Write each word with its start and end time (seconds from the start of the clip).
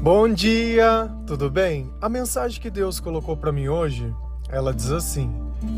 Bom 0.00 0.28
dia, 0.32 1.10
tudo 1.26 1.50
bem? 1.50 1.90
A 2.00 2.08
mensagem 2.08 2.60
que 2.60 2.70
Deus 2.70 3.00
colocou 3.00 3.36
para 3.36 3.50
mim 3.50 3.66
hoje, 3.66 4.14
ela 4.48 4.72
diz 4.72 4.92
assim: 4.92 5.28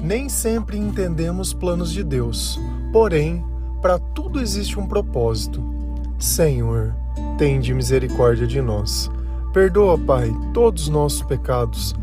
Nem 0.03 0.29
sempre 0.29 0.77
entendemos 0.77 1.55
planos 1.55 1.91
de 1.91 2.05
Deus, 2.05 2.61
porém, 2.93 3.43
para 3.81 3.99
tudo 3.99 4.39
existe 4.39 4.79
um 4.79 4.87
propósito. 4.87 5.63
Senhor, 6.19 6.95
tende 7.39 7.73
misericórdia 7.73 8.47
de 8.47 8.61
nós. 8.61 9.11
Perdoa, 9.55 9.97
Pai, 9.97 10.31
todos 10.53 10.83
os 10.83 10.89
nossos 10.91 11.23
pecados. 11.23 11.95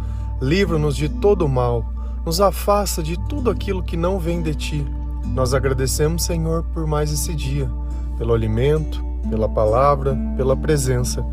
Livra-nos 0.42 0.96
de 0.96 1.08
todo 1.08 1.48
mal. 1.48 1.86
Nos 2.26 2.42
afasta 2.42 3.04
de 3.04 3.16
tudo 3.30 3.52
aquilo 3.52 3.84
que 3.84 3.96
não 3.96 4.18
vem 4.18 4.42
de 4.42 4.56
ti. 4.56 4.88
Nós 5.24 5.54
agradecemos, 5.54 6.24
Senhor, 6.24 6.64
por 6.74 6.88
mais 6.88 7.12
esse 7.14 7.36
dia, 7.36 7.70
pelo 8.18 8.34
alimento, 8.34 9.06
pela 9.30 9.48
palavra, 9.48 10.18
pela 10.36 10.58
presença. 10.58 11.24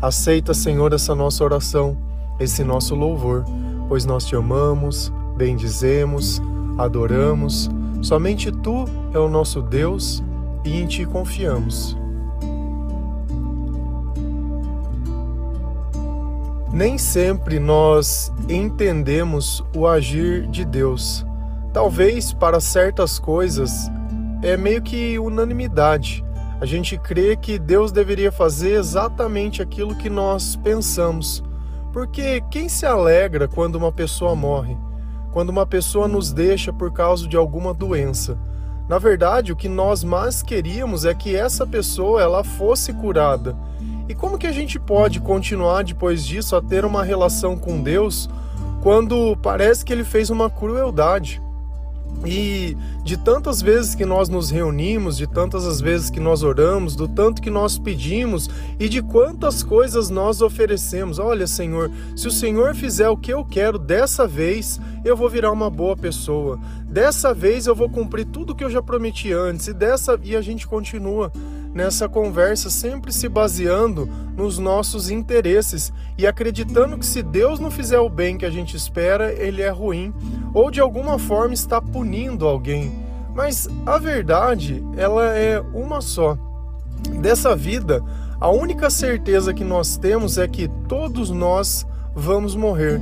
Aceita, 0.00 0.54
Senhor, 0.54 0.94
essa 0.94 1.14
nossa 1.14 1.44
oração, 1.44 1.94
esse 2.38 2.64
nosso 2.64 2.94
louvor, 2.94 3.44
pois 3.86 4.06
nós 4.06 4.24
te 4.24 4.34
amamos, 4.34 5.12
bendizemos, 5.36 6.40
adoramos. 6.78 7.68
Somente 8.00 8.50
tu 8.50 8.86
é 9.12 9.18
o 9.18 9.28
nosso 9.28 9.60
Deus 9.60 10.22
e 10.64 10.80
em 10.80 10.86
ti 10.86 11.04
confiamos. 11.04 11.98
Nem 16.72 16.96
sempre 16.96 17.58
nós 17.58 18.32
entendemos 18.48 19.62
o 19.76 19.86
agir 19.86 20.46
de 20.46 20.64
Deus. 20.64 21.26
Talvez 21.74 22.32
para 22.32 22.58
certas 22.58 23.18
coisas 23.18 23.90
é 24.42 24.56
meio 24.56 24.80
que 24.80 25.18
unanimidade 25.18 26.24
a 26.60 26.66
gente 26.66 26.98
crê 26.98 27.36
que 27.36 27.58
Deus 27.58 27.90
deveria 27.90 28.30
fazer 28.30 28.74
exatamente 28.74 29.62
aquilo 29.62 29.96
que 29.96 30.10
nós 30.10 30.56
pensamos. 30.56 31.42
Porque 31.90 32.42
quem 32.50 32.68
se 32.68 32.84
alegra 32.84 33.48
quando 33.48 33.76
uma 33.76 33.90
pessoa 33.90 34.36
morre? 34.36 34.76
Quando 35.32 35.48
uma 35.48 35.64
pessoa 35.64 36.06
nos 36.06 36.32
deixa 36.32 36.70
por 36.70 36.92
causa 36.92 37.26
de 37.26 37.36
alguma 37.36 37.72
doença? 37.72 38.38
Na 38.86 38.98
verdade, 38.98 39.52
o 39.52 39.56
que 39.56 39.68
nós 39.68 40.04
mais 40.04 40.42
queríamos 40.42 41.06
é 41.06 41.14
que 41.14 41.34
essa 41.34 41.66
pessoa 41.66 42.20
ela 42.20 42.44
fosse 42.44 42.92
curada. 42.92 43.56
E 44.06 44.14
como 44.14 44.36
que 44.36 44.46
a 44.46 44.52
gente 44.52 44.78
pode 44.78 45.18
continuar 45.18 45.82
depois 45.82 46.26
disso 46.26 46.56
a 46.56 46.60
ter 46.60 46.84
uma 46.84 47.02
relação 47.02 47.56
com 47.56 47.80
Deus 47.80 48.28
quando 48.82 49.34
parece 49.36 49.84
que 49.84 49.92
ele 49.92 50.04
fez 50.04 50.28
uma 50.28 50.50
crueldade? 50.50 51.40
E 52.24 52.76
de 53.02 53.16
tantas 53.16 53.62
vezes 53.62 53.94
que 53.94 54.04
nós 54.04 54.28
nos 54.28 54.50
reunimos, 54.50 55.16
de 55.16 55.26
tantas 55.26 55.66
as 55.66 55.80
vezes 55.80 56.10
que 56.10 56.20
nós 56.20 56.42
oramos, 56.42 56.94
do 56.94 57.08
tanto 57.08 57.40
que 57.40 57.50
nós 57.50 57.78
pedimos 57.78 58.48
e 58.78 58.88
de 58.88 59.02
quantas 59.02 59.62
coisas 59.62 60.10
nós 60.10 60.42
oferecemos. 60.42 61.18
Olha, 61.18 61.46
Senhor, 61.46 61.90
se 62.14 62.28
o 62.28 62.30
Senhor 62.30 62.74
fizer 62.74 63.08
o 63.08 63.16
que 63.16 63.32
eu 63.32 63.44
quero 63.44 63.78
dessa 63.78 64.26
vez, 64.26 64.78
eu 65.04 65.16
vou 65.16 65.30
virar 65.30 65.50
uma 65.50 65.70
boa 65.70 65.96
pessoa. 65.96 66.58
Dessa 66.84 67.32
vez 67.32 67.66
eu 67.66 67.74
vou 67.74 67.88
cumprir 67.88 68.26
tudo 68.26 68.54
que 68.54 68.64
eu 68.64 68.70
já 68.70 68.82
prometi 68.82 69.32
antes. 69.32 69.68
E 69.68 69.72
dessa 69.72 70.18
e 70.22 70.36
a 70.36 70.42
gente 70.42 70.66
continua 70.66 71.32
nessa 71.74 72.08
conversa 72.08 72.68
sempre 72.68 73.12
se 73.12 73.28
baseando 73.28 74.08
nos 74.36 74.58
nossos 74.58 75.10
interesses 75.10 75.92
e 76.18 76.26
acreditando 76.26 76.98
que 76.98 77.06
se 77.06 77.22
Deus 77.22 77.60
não 77.60 77.70
fizer 77.70 77.98
o 77.98 78.08
bem 78.08 78.36
que 78.36 78.46
a 78.46 78.50
gente 78.50 78.76
espera, 78.76 79.32
ele 79.32 79.62
é 79.62 79.70
ruim 79.70 80.12
ou 80.52 80.70
de 80.70 80.80
alguma 80.80 81.18
forma 81.18 81.54
está 81.54 81.80
punindo 81.80 82.46
alguém. 82.46 82.92
Mas 83.34 83.68
a 83.86 83.98
verdade, 83.98 84.84
ela 84.96 85.36
é 85.36 85.60
uma 85.72 86.00
só. 86.00 86.36
Dessa 87.20 87.54
vida, 87.54 88.02
a 88.40 88.50
única 88.50 88.90
certeza 88.90 89.54
que 89.54 89.64
nós 89.64 89.96
temos 89.96 90.36
é 90.38 90.48
que 90.48 90.68
todos 90.88 91.30
nós 91.30 91.86
vamos 92.14 92.56
morrer. 92.56 93.00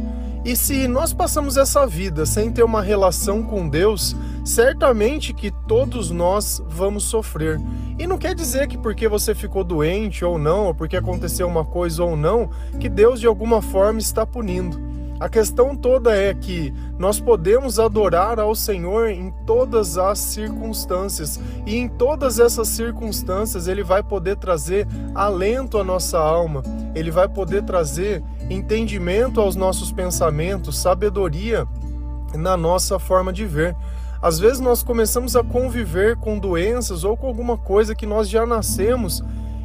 E 0.48 0.56
se 0.56 0.88
nós 0.88 1.12
passamos 1.12 1.58
essa 1.58 1.86
vida 1.86 2.24
sem 2.24 2.50
ter 2.50 2.62
uma 2.62 2.80
relação 2.80 3.42
com 3.42 3.68
Deus, 3.68 4.16
certamente 4.42 5.34
que 5.34 5.50
todos 5.50 6.10
nós 6.10 6.62
vamos 6.66 7.04
sofrer. 7.04 7.60
E 7.98 8.06
não 8.06 8.16
quer 8.16 8.34
dizer 8.34 8.66
que 8.66 8.78
porque 8.78 9.06
você 9.08 9.34
ficou 9.34 9.62
doente 9.62 10.24
ou 10.24 10.38
não, 10.38 10.68
ou 10.68 10.74
porque 10.74 10.96
aconteceu 10.96 11.46
uma 11.46 11.66
coisa 11.66 12.02
ou 12.02 12.16
não, 12.16 12.48
que 12.80 12.88
Deus 12.88 13.20
de 13.20 13.26
alguma 13.26 13.60
forma 13.60 13.98
está 13.98 14.24
punindo. 14.24 14.80
A 15.20 15.28
questão 15.28 15.76
toda 15.76 16.16
é 16.16 16.32
que 16.32 16.72
nós 16.98 17.20
podemos 17.20 17.78
adorar 17.78 18.40
ao 18.40 18.54
Senhor 18.54 19.10
em 19.10 19.30
todas 19.44 19.98
as 19.98 20.18
circunstâncias, 20.18 21.38
e 21.66 21.76
em 21.76 21.88
todas 21.88 22.38
essas 22.38 22.68
circunstâncias 22.68 23.68
Ele 23.68 23.82
vai 23.82 24.02
poder 24.02 24.36
trazer 24.36 24.88
alento 25.14 25.76
à 25.76 25.84
nossa 25.84 26.18
alma, 26.18 26.62
Ele 26.94 27.10
vai 27.10 27.28
poder 27.28 27.64
trazer 27.64 28.22
entendimento 28.50 29.40
aos 29.40 29.56
nossos 29.56 29.92
pensamentos, 29.92 30.78
sabedoria 30.78 31.66
na 32.34 32.56
nossa 32.56 32.98
forma 32.98 33.32
de 33.32 33.44
ver. 33.44 33.76
Às 34.20 34.38
vezes 34.38 34.60
nós 34.60 34.82
começamos 34.82 35.36
a 35.36 35.44
conviver 35.44 36.16
com 36.16 36.38
doenças 36.38 37.04
ou 37.04 37.16
com 37.16 37.26
alguma 37.26 37.56
coisa 37.56 37.94
que 37.94 38.06
nós 38.06 38.28
já 38.28 38.44
nascemos, 38.44 39.22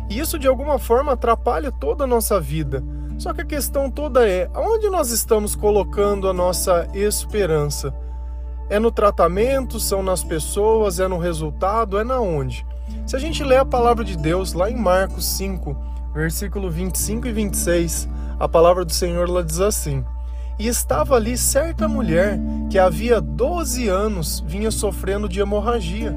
e 0.09 0.19
isso 0.19 0.38
de 0.38 0.47
alguma 0.47 0.77
forma 0.77 1.13
atrapalha 1.13 1.71
toda 1.71 2.03
a 2.03 2.07
nossa 2.07 2.39
vida. 2.39 2.83
Só 3.17 3.33
que 3.33 3.41
a 3.41 3.45
questão 3.45 3.89
toda 3.89 4.27
é: 4.27 4.49
aonde 4.53 4.89
nós 4.89 5.09
estamos 5.11 5.55
colocando 5.55 6.27
a 6.27 6.33
nossa 6.33 6.88
esperança? 6.94 7.94
É 8.69 8.79
no 8.79 8.91
tratamento, 8.91 9.79
são 9.79 10.01
nas 10.01 10.23
pessoas, 10.23 11.00
é 11.00 11.07
no 11.07 11.17
resultado, 11.17 12.00
é 12.00 12.03
na 12.03 12.19
onde? 12.19 12.65
Se 13.05 13.15
a 13.15 13.19
gente 13.19 13.44
lê 13.44 13.57
a 13.57 13.65
palavra 13.65 14.03
de 14.03 14.17
Deus 14.17 14.53
lá 14.53 14.69
em 14.69 14.75
Marcos 14.75 15.25
5, 15.38 15.75
versículo 16.13 16.69
25 16.69 17.27
e 17.27 17.31
26, 17.31 18.09
a 18.43 18.47
palavra 18.49 18.83
do 18.83 18.93
Senhor 18.93 19.29
lá 19.29 19.41
diz 19.41 19.59
assim: 19.59 20.03
E 20.57 20.67
estava 20.67 21.15
ali 21.15 21.37
certa 21.37 21.87
mulher 21.87 22.39
que 22.69 22.77
havia 22.77 23.21
12 23.21 23.87
anos 23.87 24.43
vinha 24.45 24.71
sofrendo 24.71 25.29
de 25.29 25.39
hemorragia 25.39 26.13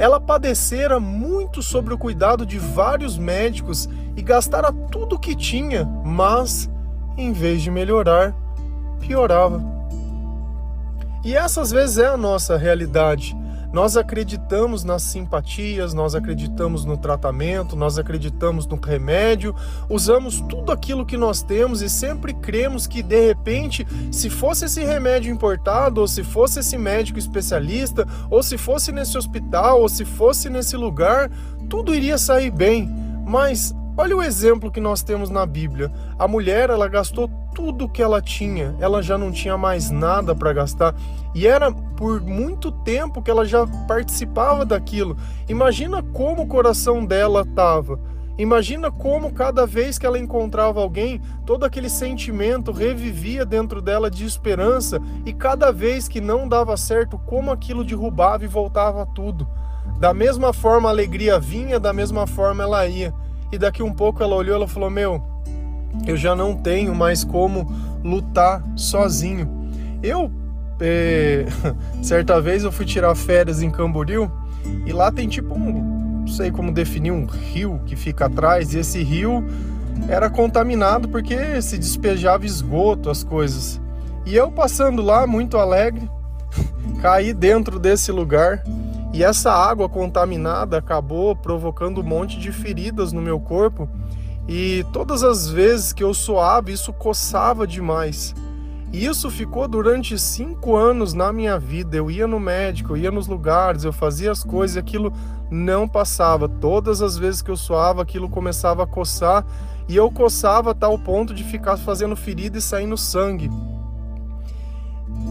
ela 0.00 0.18
padecera 0.18 0.98
muito 0.98 1.62
sobre 1.62 1.92
o 1.92 1.98
cuidado 1.98 2.46
de 2.46 2.58
vários 2.58 3.18
médicos 3.18 3.86
e 4.16 4.22
gastara 4.22 4.72
tudo 4.72 5.16
o 5.16 5.18
que 5.18 5.36
tinha, 5.36 5.84
mas, 6.02 6.70
em 7.18 7.34
vez 7.34 7.60
de 7.60 7.70
melhorar, 7.70 8.34
piorava. 8.98 9.62
E 11.22 11.36
essa 11.36 11.60
às 11.60 11.70
vezes 11.70 11.98
é 11.98 12.06
a 12.06 12.16
nossa 12.16 12.56
realidade. 12.56 13.36
Nós 13.72 13.96
acreditamos 13.96 14.82
nas 14.82 15.02
simpatias, 15.02 15.94
nós 15.94 16.14
acreditamos 16.14 16.84
no 16.84 16.96
tratamento, 16.96 17.76
nós 17.76 17.98
acreditamos 17.98 18.66
no 18.66 18.76
remédio, 18.76 19.54
usamos 19.88 20.40
tudo 20.40 20.72
aquilo 20.72 21.06
que 21.06 21.16
nós 21.16 21.42
temos 21.42 21.80
e 21.80 21.88
sempre 21.88 22.34
cremos 22.34 22.86
que 22.86 23.02
de 23.02 23.26
repente, 23.26 23.86
se 24.10 24.28
fosse 24.28 24.64
esse 24.64 24.84
remédio 24.84 25.32
importado, 25.32 26.00
ou 26.00 26.08
se 26.08 26.24
fosse 26.24 26.60
esse 26.60 26.76
médico 26.76 27.18
especialista, 27.18 28.06
ou 28.28 28.42
se 28.42 28.58
fosse 28.58 28.90
nesse 28.90 29.16
hospital, 29.16 29.80
ou 29.80 29.88
se 29.88 30.04
fosse 30.04 30.50
nesse 30.50 30.76
lugar, 30.76 31.30
tudo 31.68 31.94
iria 31.94 32.18
sair 32.18 32.50
bem. 32.50 32.90
Mas 33.24 33.72
Olha 34.00 34.16
o 34.16 34.22
exemplo 34.22 34.70
que 34.70 34.80
nós 34.80 35.02
temos 35.02 35.28
na 35.28 35.44
Bíblia. 35.44 35.92
A 36.18 36.26
mulher, 36.26 36.70
ela 36.70 36.88
gastou 36.88 37.30
tudo 37.54 37.86
que 37.86 38.00
ela 38.00 38.22
tinha, 38.22 38.74
ela 38.80 39.02
já 39.02 39.18
não 39.18 39.30
tinha 39.30 39.58
mais 39.58 39.90
nada 39.90 40.34
para 40.34 40.54
gastar. 40.54 40.94
E 41.34 41.46
era 41.46 41.70
por 41.70 42.18
muito 42.22 42.72
tempo 42.72 43.20
que 43.20 43.30
ela 43.30 43.44
já 43.44 43.66
participava 43.86 44.64
daquilo. 44.64 45.18
Imagina 45.50 46.02
como 46.02 46.44
o 46.44 46.46
coração 46.46 47.04
dela 47.04 47.42
estava. 47.42 48.00
Imagina 48.38 48.90
como 48.90 49.34
cada 49.34 49.66
vez 49.66 49.98
que 49.98 50.06
ela 50.06 50.18
encontrava 50.18 50.80
alguém, 50.80 51.20
todo 51.44 51.66
aquele 51.66 51.90
sentimento 51.90 52.72
revivia 52.72 53.44
dentro 53.44 53.82
dela 53.82 54.10
de 54.10 54.24
esperança, 54.24 54.98
e 55.26 55.32
cada 55.34 55.70
vez 55.70 56.08
que 56.08 56.22
não 56.22 56.48
dava 56.48 56.74
certo, 56.74 57.18
como 57.18 57.50
aquilo 57.50 57.84
derrubava 57.84 58.46
e 58.46 58.48
voltava 58.48 59.04
tudo. 59.04 59.46
Da 59.98 60.14
mesma 60.14 60.54
forma 60.54 60.88
a 60.88 60.92
alegria 60.92 61.38
vinha, 61.38 61.78
da 61.78 61.92
mesma 61.92 62.26
forma 62.26 62.62
ela 62.62 62.86
ia. 62.86 63.12
E 63.52 63.58
daqui 63.58 63.82
um 63.82 63.92
pouco 63.92 64.22
ela 64.22 64.34
olhou, 64.34 64.56
ela 64.56 64.68
falou: 64.68 64.90
"Meu, 64.90 65.22
eu 66.06 66.16
já 66.16 66.34
não 66.34 66.54
tenho 66.54 66.94
mais 66.94 67.24
como 67.24 67.70
lutar 68.02 68.62
sozinho". 68.76 69.48
Eu 70.02 70.30
é, 70.80 71.44
certa 72.02 72.40
vez 72.40 72.64
eu 72.64 72.72
fui 72.72 72.86
tirar 72.86 73.14
férias 73.14 73.62
em 73.62 73.70
Camboriú 73.70 74.30
e 74.86 74.92
lá 74.92 75.12
tem 75.12 75.28
tipo 75.28 75.54
um, 75.54 76.20
não 76.20 76.26
sei 76.26 76.50
como 76.50 76.72
definir 76.72 77.10
um 77.10 77.26
rio 77.26 77.80
que 77.84 77.94
fica 77.94 78.26
atrás 78.26 78.72
e 78.72 78.78
esse 78.78 79.02
rio 79.02 79.44
era 80.08 80.30
contaminado 80.30 81.08
porque 81.08 81.60
se 81.60 81.76
despejava 81.76 82.46
esgoto, 82.46 83.10
as 83.10 83.22
coisas. 83.22 83.80
E 84.24 84.34
eu 84.34 84.50
passando 84.50 85.02
lá 85.02 85.26
muito 85.26 85.58
alegre, 85.58 86.08
caí 87.02 87.32
dentro 87.32 87.78
desse 87.78 88.10
lugar 88.10 88.62
e 89.12 89.24
essa 89.24 89.52
água 89.52 89.88
contaminada 89.88 90.78
acabou 90.78 91.34
provocando 91.34 92.00
um 92.00 92.04
monte 92.04 92.38
de 92.38 92.52
feridas 92.52 93.12
no 93.12 93.20
meu 93.20 93.40
corpo. 93.40 93.88
E 94.48 94.84
todas 94.92 95.22
as 95.22 95.48
vezes 95.48 95.92
que 95.92 96.02
eu 96.02 96.14
suava, 96.14 96.70
isso 96.70 96.92
coçava 96.92 97.66
demais. 97.66 98.34
E 98.92 99.04
isso 99.04 99.30
ficou 99.30 99.68
durante 99.68 100.18
cinco 100.18 100.76
anos 100.76 101.12
na 101.12 101.32
minha 101.32 101.58
vida. 101.58 101.96
Eu 101.96 102.10
ia 102.10 102.26
no 102.26 102.40
médico, 102.40 102.92
eu 102.92 102.96
ia 102.96 103.10
nos 103.10 103.26
lugares, 103.26 103.84
eu 103.84 103.92
fazia 103.92 104.30
as 104.30 104.42
coisas 104.42 104.76
e 104.76 104.80
aquilo 104.80 105.12
não 105.50 105.88
passava. 105.88 106.48
Todas 106.48 107.02
as 107.02 107.16
vezes 107.16 107.42
que 107.42 107.50
eu 107.50 107.56
suava, 107.56 108.02
aquilo 108.02 108.28
começava 108.28 108.84
a 108.84 108.86
coçar 108.86 109.44
e 109.88 109.96
eu 109.96 110.10
coçava 110.10 110.70
a 110.70 110.74
tal 110.74 110.98
ponto 110.98 111.34
de 111.34 111.42
ficar 111.42 111.76
fazendo 111.76 112.14
ferida 112.14 112.58
e 112.58 112.60
saindo 112.60 112.96
sangue. 112.96 113.50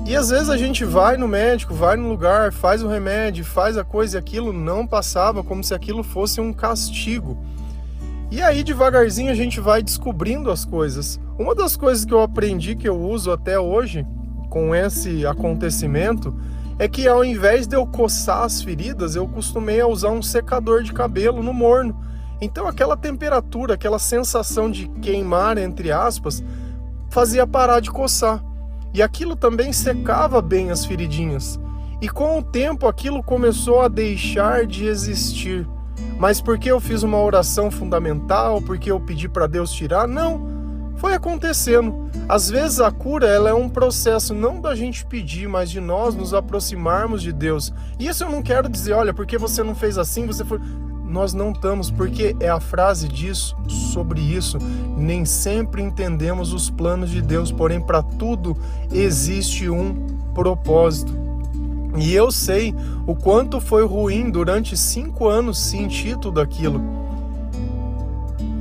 E 0.05 0.15
às 0.15 0.29
vezes 0.29 0.49
a 0.49 0.57
gente 0.57 0.83
vai 0.83 1.17
no 1.17 1.27
médico, 1.27 1.73
vai 1.73 1.95
no 1.95 2.09
lugar, 2.09 2.51
faz 2.51 2.81
o 2.81 2.87
remédio, 2.87 3.45
faz 3.45 3.77
a 3.77 3.83
coisa 3.83 4.17
e 4.17 4.19
aquilo 4.19 4.51
não 4.51 4.87
passava, 4.87 5.43
como 5.43 5.63
se 5.63 5.73
aquilo 5.73 6.03
fosse 6.03 6.41
um 6.41 6.51
castigo. 6.51 7.37
E 8.31 8.41
aí 8.41 8.63
devagarzinho 8.63 9.31
a 9.31 9.35
gente 9.35 9.59
vai 9.59 9.81
descobrindo 9.81 10.51
as 10.51 10.65
coisas. 10.65 11.19
Uma 11.37 11.53
das 11.53 11.75
coisas 11.75 12.05
que 12.05 12.13
eu 12.13 12.21
aprendi 12.21 12.75
que 12.75 12.89
eu 12.89 12.99
uso 12.99 13.31
até 13.31 13.59
hoje 13.59 14.05
com 14.49 14.73
esse 14.73 15.25
acontecimento 15.25 16.35
é 16.79 16.87
que 16.87 17.07
ao 17.07 17.23
invés 17.23 17.67
de 17.67 17.75
eu 17.75 17.85
coçar 17.85 18.43
as 18.43 18.61
feridas, 18.61 19.15
eu 19.15 19.27
costumei 19.27 19.81
a 19.81 19.87
usar 19.87 20.09
um 20.09 20.21
secador 20.21 20.81
de 20.81 20.93
cabelo 20.93 21.43
no 21.43 21.53
morno. 21.53 21.99
Então 22.41 22.67
aquela 22.67 22.95
temperatura, 22.95 23.73
aquela 23.73 23.99
sensação 23.99 24.71
de 24.71 24.87
queimar 25.01 25.57
entre 25.57 25.91
aspas, 25.91 26.43
fazia 27.09 27.45
parar 27.45 27.79
de 27.79 27.91
coçar. 27.91 28.43
E 28.93 29.01
aquilo 29.01 29.35
também 29.35 29.71
secava 29.71 30.41
bem 30.41 30.71
as 30.71 30.85
feridinhas. 30.85 31.59
E 32.01 32.07
com 32.07 32.39
o 32.39 32.43
tempo 32.43 32.87
aquilo 32.87 33.21
começou 33.21 33.81
a 33.81 33.87
deixar 33.87 34.65
de 34.65 34.85
existir. 34.85 35.67
Mas 36.17 36.41
porque 36.41 36.71
eu 36.71 36.79
fiz 36.79 37.03
uma 37.03 37.21
oração 37.21 37.69
fundamental, 37.69 38.61
porque 38.61 38.91
eu 38.91 38.99
pedi 38.99 39.27
para 39.27 39.47
Deus 39.47 39.71
tirar? 39.71 40.07
Não. 40.07 40.59
Foi 40.95 41.13
acontecendo. 41.13 42.09
Às 42.27 42.49
vezes 42.49 42.81
a 42.81 42.91
cura 42.91 43.25
ela 43.25 43.49
é 43.49 43.53
um 43.53 43.69
processo 43.69 44.33
não 44.33 44.59
da 44.59 44.75
gente 44.75 45.05
pedir, 45.05 45.47
mas 45.47 45.69
de 45.71 45.79
nós 45.79 46.13
nos 46.13 46.33
aproximarmos 46.33 47.21
de 47.21 47.31
Deus. 47.31 47.73
E 47.97 48.07
isso 48.07 48.23
eu 48.23 48.29
não 48.29 48.41
quero 48.41 48.67
dizer, 48.67 48.93
olha, 48.93 49.13
porque 49.13 49.37
você 49.37 49.63
não 49.63 49.73
fez 49.73 49.97
assim, 49.97 50.27
você 50.27 50.43
foi 50.43 50.59
nós 51.09 51.33
não 51.33 51.51
estamos, 51.51 51.89
porque 51.89 52.35
é 52.39 52.49
a 52.49 52.59
frase 52.59 53.07
disso 53.07 53.57
sobre 53.67 54.21
isso. 54.21 54.57
Nem 54.95 55.25
sempre 55.25 55.81
entendemos 55.81 56.53
os 56.53 56.69
planos 56.69 57.09
de 57.09 57.21
Deus, 57.21 57.51
porém, 57.51 57.81
para 57.81 58.03
tudo 58.03 58.55
existe 58.91 59.69
um 59.69 59.95
propósito. 60.33 61.17
E 61.97 62.13
eu 62.13 62.31
sei 62.31 62.73
o 63.07 63.15
quanto 63.15 63.59
foi 63.59 63.85
ruim 63.85 64.29
durante 64.29 64.77
cinco 64.77 65.27
anos 65.27 65.57
sentir 65.57 66.17
tudo 66.17 66.39
aquilo. 66.39 66.79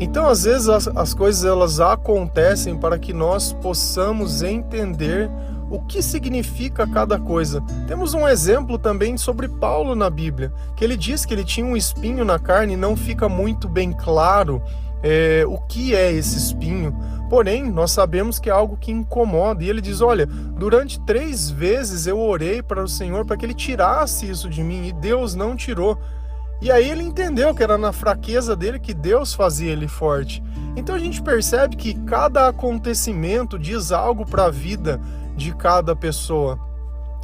Então, 0.00 0.26
às 0.26 0.44
vezes, 0.44 0.68
as, 0.68 0.88
as 0.88 1.12
coisas 1.12 1.44
elas 1.44 1.80
acontecem 1.80 2.76
para 2.76 2.98
que 2.98 3.12
nós 3.12 3.52
possamos 3.52 4.42
entender 4.42 5.28
o 5.70 5.80
que 5.80 6.02
significa 6.02 6.86
cada 6.86 7.18
coisa. 7.18 7.62
Temos 7.86 8.14
um 8.14 8.26
exemplo 8.26 8.78
também 8.78 9.16
sobre 9.16 9.48
Paulo 9.48 9.94
na 9.94 10.08
Bíblia, 10.08 10.52
que 10.76 10.84
ele 10.84 10.96
diz 10.96 11.24
que 11.24 11.34
ele 11.34 11.44
tinha 11.44 11.66
um 11.66 11.76
espinho 11.76 12.24
na 12.24 12.38
carne 12.38 12.74
e 12.74 12.76
não 12.76 12.96
fica 12.96 13.28
muito 13.28 13.68
bem 13.68 13.92
claro 13.92 14.62
é, 15.02 15.44
o 15.46 15.58
que 15.58 15.94
é 15.94 16.12
esse 16.12 16.36
espinho. 16.36 16.96
Porém, 17.28 17.70
nós 17.70 17.90
sabemos 17.90 18.38
que 18.38 18.48
é 18.48 18.52
algo 18.52 18.76
que 18.76 18.90
incomoda. 18.90 19.62
E 19.62 19.68
ele 19.68 19.80
diz: 19.80 20.00
Olha, 20.00 20.26
durante 20.26 20.98
três 21.00 21.50
vezes 21.50 22.06
eu 22.06 22.18
orei 22.18 22.62
para 22.62 22.82
o 22.82 22.88
Senhor 22.88 23.24
para 23.24 23.36
que 23.36 23.44
ele 23.44 23.54
tirasse 23.54 24.28
isso 24.28 24.48
de 24.48 24.62
mim 24.62 24.86
e 24.86 24.92
Deus 24.92 25.34
não 25.34 25.54
tirou. 25.54 25.98
E 26.60 26.72
aí 26.72 26.90
ele 26.90 27.04
entendeu 27.04 27.54
que 27.54 27.62
era 27.62 27.78
na 27.78 27.92
fraqueza 27.92 28.56
dele 28.56 28.80
que 28.80 28.92
Deus 28.92 29.32
fazia 29.32 29.70
ele 29.70 29.86
forte. 29.86 30.42
Então 30.74 30.94
a 30.94 30.98
gente 30.98 31.22
percebe 31.22 31.76
que 31.76 31.94
cada 32.00 32.48
acontecimento 32.48 33.58
diz 33.58 33.92
algo 33.92 34.26
para 34.26 34.46
a 34.46 34.50
vida 34.50 35.00
de 35.38 35.54
cada 35.54 35.96
pessoa. 35.96 36.58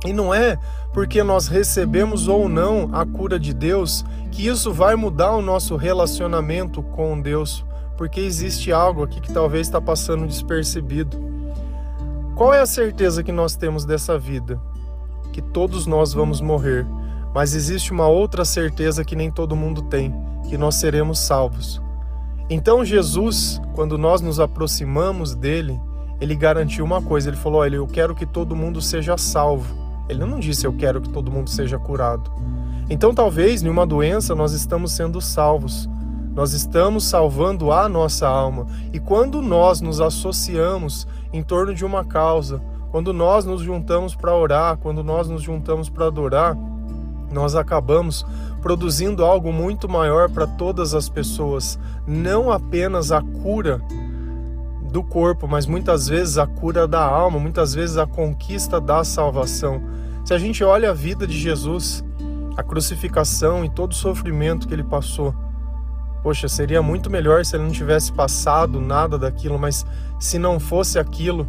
E 0.06 0.12
não 0.12 0.32
é 0.32 0.58
porque 0.92 1.22
nós 1.22 1.48
recebemos 1.48 2.28
ou 2.28 2.48
não 2.48 2.88
a 2.92 3.04
cura 3.04 3.38
de 3.38 3.52
Deus 3.52 4.04
que 4.30 4.46
isso 4.46 4.72
vai 4.72 4.96
mudar 4.96 5.32
o 5.32 5.42
nosso 5.42 5.76
relacionamento 5.76 6.82
com 6.82 7.20
Deus 7.20 7.64
porque 7.96 8.20
existe 8.20 8.72
algo 8.72 9.02
aqui 9.02 9.20
que 9.20 9.32
talvez 9.32 9.66
está 9.66 9.80
passando 9.80 10.26
despercebido. 10.26 11.16
Qual 12.34 12.52
é 12.52 12.60
a 12.60 12.66
certeza 12.66 13.22
que 13.22 13.32
nós 13.32 13.54
temos 13.54 13.84
dessa 13.84 14.18
vida? 14.18 14.60
Que 15.32 15.40
todos 15.40 15.86
nós 15.86 16.12
vamos 16.12 16.40
morrer, 16.40 16.86
mas 17.32 17.54
existe 17.54 17.92
uma 17.92 18.08
outra 18.08 18.44
certeza 18.44 19.04
que 19.04 19.14
nem 19.14 19.30
todo 19.30 19.56
mundo 19.56 19.82
tem, 19.82 20.14
que 20.48 20.58
nós 20.58 20.74
seremos 20.76 21.20
salvos. 21.20 21.80
Então 22.50 22.84
Jesus, 22.84 23.60
quando 23.74 23.96
nós 23.96 24.20
nos 24.20 24.40
aproximamos 24.40 25.34
dele, 25.34 25.80
ele 26.20 26.34
garantiu 26.34 26.84
uma 26.84 27.02
coisa, 27.02 27.28
ele 27.28 27.36
falou: 27.36 27.60
"Olha, 27.60 27.76
eu 27.76 27.86
quero 27.86 28.14
que 28.14 28.26
todo 28.26 28.56
mundo 28.56 28.80
seja 28.80 29.16
salvo". 29.16 29.74
Ele 30.08 30.24
não 30.24 30.38
disse 30.38 30.66
eu 30.66 30.72
quero 30.72 31.00
que 31.00 31.08
todo 31.08 31.30
mundo 31.30 31.48
seja 31.48 31.78
curado. 31.78 32.30
Então 32.90 33.14
talvez 33.14 33.62
em 33.62 33.68
uma 33.68 33.86
doença 33.86 34.34
nós 34.34 34.52
estamos 34.52 34.92
sendo 34.92 35.20
salvos, 35.20 35.88
nós 36.34 36.52
estamos 36.52 37.04
salvando 37.04 37.72
a 37.72 37.88
nossa 37.88 38.28
alma. 38.28 38.66
E 38.92 38.98
quando 38.98 39.40
nós 39.40 39.80
nos 39.80 40.00
associamos 40.00 41.06
em 41.32 41.42
torno 41.42 41.74
de 41.74 41.84
uma 41.84 42.04
causa, 42.04 42.60
quando 42.90 43.12
nós 43.12 43.44
nos 43.44 43.62
juntamos 43.62 44.14
para 44.14 44.34
orar, 44.36 44.76
quando 44.76 45.02
nós 45.02 45.28
nos 45.28 45.42
juntamos 45.42 45.88
para 45.88 46.06
adorar, 46.06 46.56
nós 47.32 47.56
acabamos 47.56 48.24
produzindo 48.62 49.24
algo 49.24 49.52
muito 49.52 49.88
maior 49.88 50.30
para 50.30 50.46
todas 50.46 50.94
as 50.94 51.08
pessoas, 51.08 51.78
não 52.06 52.50
apenas 52.50 53.10
a 53.10 53.20
cura 53.20 53.80
do 54.94 55.02
corpo, 55.02 55.48
mas 55.48 55.66
muitas 55.66 56.06
vezes 56.06 56.38
a 56.38 56.46
cura 56.46 56.86
da 56.86 57.04
alma, 57.04 57.36
muitas 57.36 57.74
vezes 57.74 57.96
a 57.98 58.06
conquista 58.06 58.80
da 58.80 59.02
salvação. 59.02 59.82
Se 60.24 60.32
a 60.32 60.38
gente 60.38 60.62
olha 60.62 60.90
a 60.90 60.94
vida 60.94 61.26
de 61.26 61.36
Jesus, 61.36 62.04
a 62.56 62.62
crucificação 62.62 63.64
e 63.64 63.68
todo 63.68 63.90
o 63.90 63.96
sofrimento 63.96 64.68
que 64.68 64.72
ele 64.72 64.84
passou, 64.84 65.34
Poxa, 66.22 66.48
seria 66.48 66.80
muito 66.80 67.10
melhor 67.10 67.44
se 67.44 67.54
ele 67.54 67.64
não 67.64 67.70
tivesse 67.70 68.10
passado 68.10 68.80
nada 68.80 69.18
daquilo, 69.18 69.58
mas 69.58 69.84
se 70.18 70.38
não 70.38 70.58
fosse 70.58 70.98
aquilo, 70.98 71.46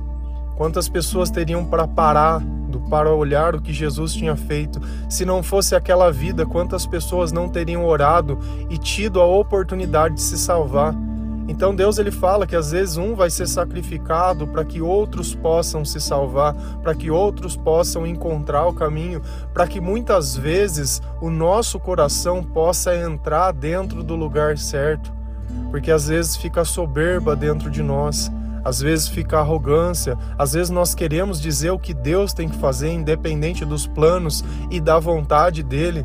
quantas 0.57 0.89
pessoas 0.89 1.29
teriam 1.29 1.63
para 1.63 1.87
parar, 1.87 2.41
para 2.89 3.13
olhar 3.13 3.55
o 3.55 3.61
que 3.61 3.71
Jesus 3.71 4.13
tinha 4.13 4.35
feito? 4.35 4.81
Se 5.07 5.23
não 5.23 5.41
fosse 5.41 5.75
aquela 5.75 6.11
vida, 6.11 6.45
quantas 6.45 6.85
pessoas 6.85 7.31
não 7.31 7.47
teriam 7.47 7.85
orado 7.85 8.37
e 8.69 8.77
tido 8.77 9.21
a 9.21 9.25
oportunidade 9.25 10.15
de 10.15 10.21
se 10.21 10.37
salvar? 10.37 10.93
Então 11.47 11.75
Deus 11.75 11.99
ele 11.99 12.11
fala 12.11 12.47
que 12.47 12.55
às 12.55 12.71
vezes 12.71 12.97
um 12.97 13.13
vai 13.13 13.29
ser 13.29 13.47
sacrificado 13.47 14.47
para 14.47 14.65
que 14.65 14.81
outros 14.81 15.35
possam 15.35 15.85
se 15.85 15.99
salvar, 15.99 16.55
para 16.81 16.95
que 16.95 17.11
outros 17.11 17.55
possam 17.55 18.05
encontrar 18.05 18.65
o 18.65 18.73
caminho, 18.73 19.21
para 19.53 19.67
que 19.67 19.79
muitas 19.79 20.35
vezes 20.35 21.01
o 21.21 21.29
nosso 21.29 21.79
coração 21.79 22.43
possa 22.43 22.95
entrar 22.95 23.51
dentro 23.51 24.03
do 24.03 24.15
lugar 24.15 24.57
certo, 24.57 25.13
porque 25.69 25.91
às 25.91 26.07
vezes 26.07 26.35
fica 26.35 26.65
soberba 26.65 27.35
dentro 27.35 27.69
de 27.69 27.83
nós. 27.83 28.31
Às 28.63 28.79
vezes 28.81 29.07
fica 29.07 29.37
arrogância, 29.37 30.17
às 30.39 30.53
vezes 30.53 30.71
nós 30.71 30.95
queremos 30.95 31.39
dizer 31.39 31.69
o 31.69 31.77
que 31.77 31.93
Deus 31.93 32.33
tem 32.33 32.49
que 32.49 32.57
fazer, 32.57 32.91
independente 32.91 33.63
dos 33.63 33.85
planos 33.85 34.43
e 34.71 34.81
da 34.81 34.97
vontade 34.97 35.61
dele. 35.61 36.03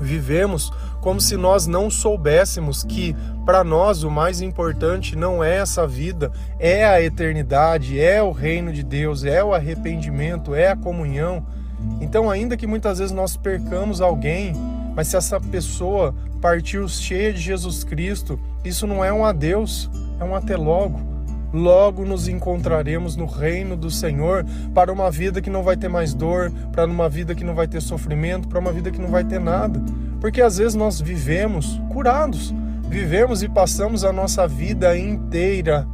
Vivemos 0.00 0.72
como 1.00 1.20
se 1.20 1.36
nós 1.36 1.66
não 1.66 1.88
soubéssemos 1.88 2.84
que 2.84 3.14
para 3.44 3.62
nós 3.62 4.02
o 4.02 4.10
mais 4.10 4.40
importante 4.40 5.16
não 5.16 5.42
é 5.42 5.56
essa 5.56 5.86
vida, 5.86 6.32
é 6.58 6.84
a 6.84 7.00
eternidade, 7.00 8.00
é 8.00 8.22
o 8.22 8.32
reino 8.32 8.72
de 8.72 8.82
Deus, 8.82 9.24
é 9.24 9.42
o 9.42 9.54
arrependimento, 9.54 10.54
é 10.54 10.68
a 10.68 10.76
comunhão. 10.76 11.46
Então, 12.00 12.30
ainda 12.30 12.56
que 12.56 12.66
muitas 12.66 12.98
vezes 12.98 13.14
nós 13.14 13.36
percamos 13.36 14.00
alguém, 14.00 14.52
mas 14.94 15.08
se 15.08 15.16
essa 15.16 15.40
pessoa 15.40 16.14
partiu 16.40 16.88
cheia 16.88 17.32
de 17.32 17.40
Jesus 17.40 17.84
Cristo, 17.84 18.38
isso 18.64 18.86
não 18.86 19.04
é 19.04 19.12
um 19.12 19.24
adeus, 19.24 19.90
é 20.18 20.24
um 20.24 20.34
até 20.34 20.56
logo 20.56 21.15
logo 21.56 22.04
nos 22.04 22.28
encontraremos 22.28 23.16
no 23.16 23.24
reino 23.24 23.76
do 23.76 23.90
Senhor 23.90 24.44
para 24.74 24.92
uma 24.92 25.10
vida 25.10 25.40
que 25.40 25.48
não 25.48 25.62
vai 25.62 25.76
ter 25.76 25.88
mais 25.88 26.12
dor, 26.12 26.52
para 26.70 26.84
uma 26.84 27.08
vida 27.08 27.34
que 27.34 27.42
não 27.42 27.54
vai 27.54 27.66
ter 27.66 27.80
sofrimento, 27.80 28.46
para 28.46 28.58
uma 28.58 28.70
vida 28.70 28.90
que 28.90 29.00
não 29.00 29.08
vai 29.08 29.24
ter 29.24 29.40
nada. 29.40 29.82
Porque 30.20 30.42
às 30.42 30.58
vezes 30.58 30.74
nós 30.74 31.00
vivemos 31.00 31.80
curados, 31.90 32.54
vivemos 32.88 33.42
e 33.42 33.48
passamos 33.48 34.04
a 34.04 34.12
nossa 34.12 34.46
vida 34.46 34.96
inteira. 34.96 35.86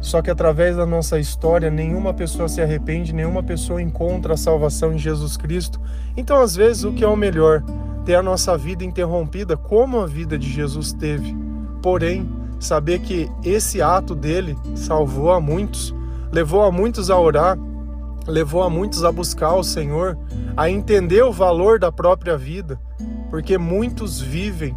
Só 0.00 0.22
que 0.22 0.30
através 0.30 0.76
da 0.76 0.86
nossa 0.86 1.18
história, 1.18 1.70
nenhuma 1.70 2.14
pessoa 2.14 2.48
se 2.48 2.62
arrepende, 2.62 3.12
nenhuma 3.12 3.42
pessoa 3.42 3.82
encontra 3.82 4.32
a 4.32 4.36
salvação 4.36 4.94
em 4.94 4.98
Jesus 4.98 5.36
Cristo. 5.36 5.78
Então, 6.16 6.40
às 6.40 6.56
vezes, 6.56 6.84
o 6.84 6.92
que 6.92 7.04
é 7.04 7.08
o 7.08 7.16
melhor? 7.16 7.62
Ter 8.06 8.14
a 8.14 8.22
nossa 8.22 8.56
vida 8.56 8.82
interrompida 8.82 9.58
como 9.58 10.00
a 10.00 10.06
vida 10.06 10.38
de 10.38 10.50
Jesus 10.50 10.90
teve. 10.94 11.36
Porém, 11.82 12.26
saber 12.60 13.00
que 13.00 13.28
esse 13.42 13.82
ato 13.82 14.14
dele 14.14 14.56
salvou 14.76 15.32
a 15.32 15.40
muitos, 15.40 15.94
levou 16.30 16.62
a 16.62 16.70
muitos 16.70 17.10
a 17.10 17.18
orar, 17.18 17.58
levou 18.26 18.62
a 18.62 18.70
muitos 18.70 19.04
a 19.04 19.10
buscar 19.10 19.54
o 19.54 19.64
Senhor, 19.64 20.16
a 20.56 20.70
entender 20.70 21.22
o 21.22 21.32
valor 21.32 21.78
da 21.78 21.90
própria 21.90 22.36
vida, 22.36 22.78
porque 23.30 23.58
muitos 23.58 24.20
vivem 24.20 24.76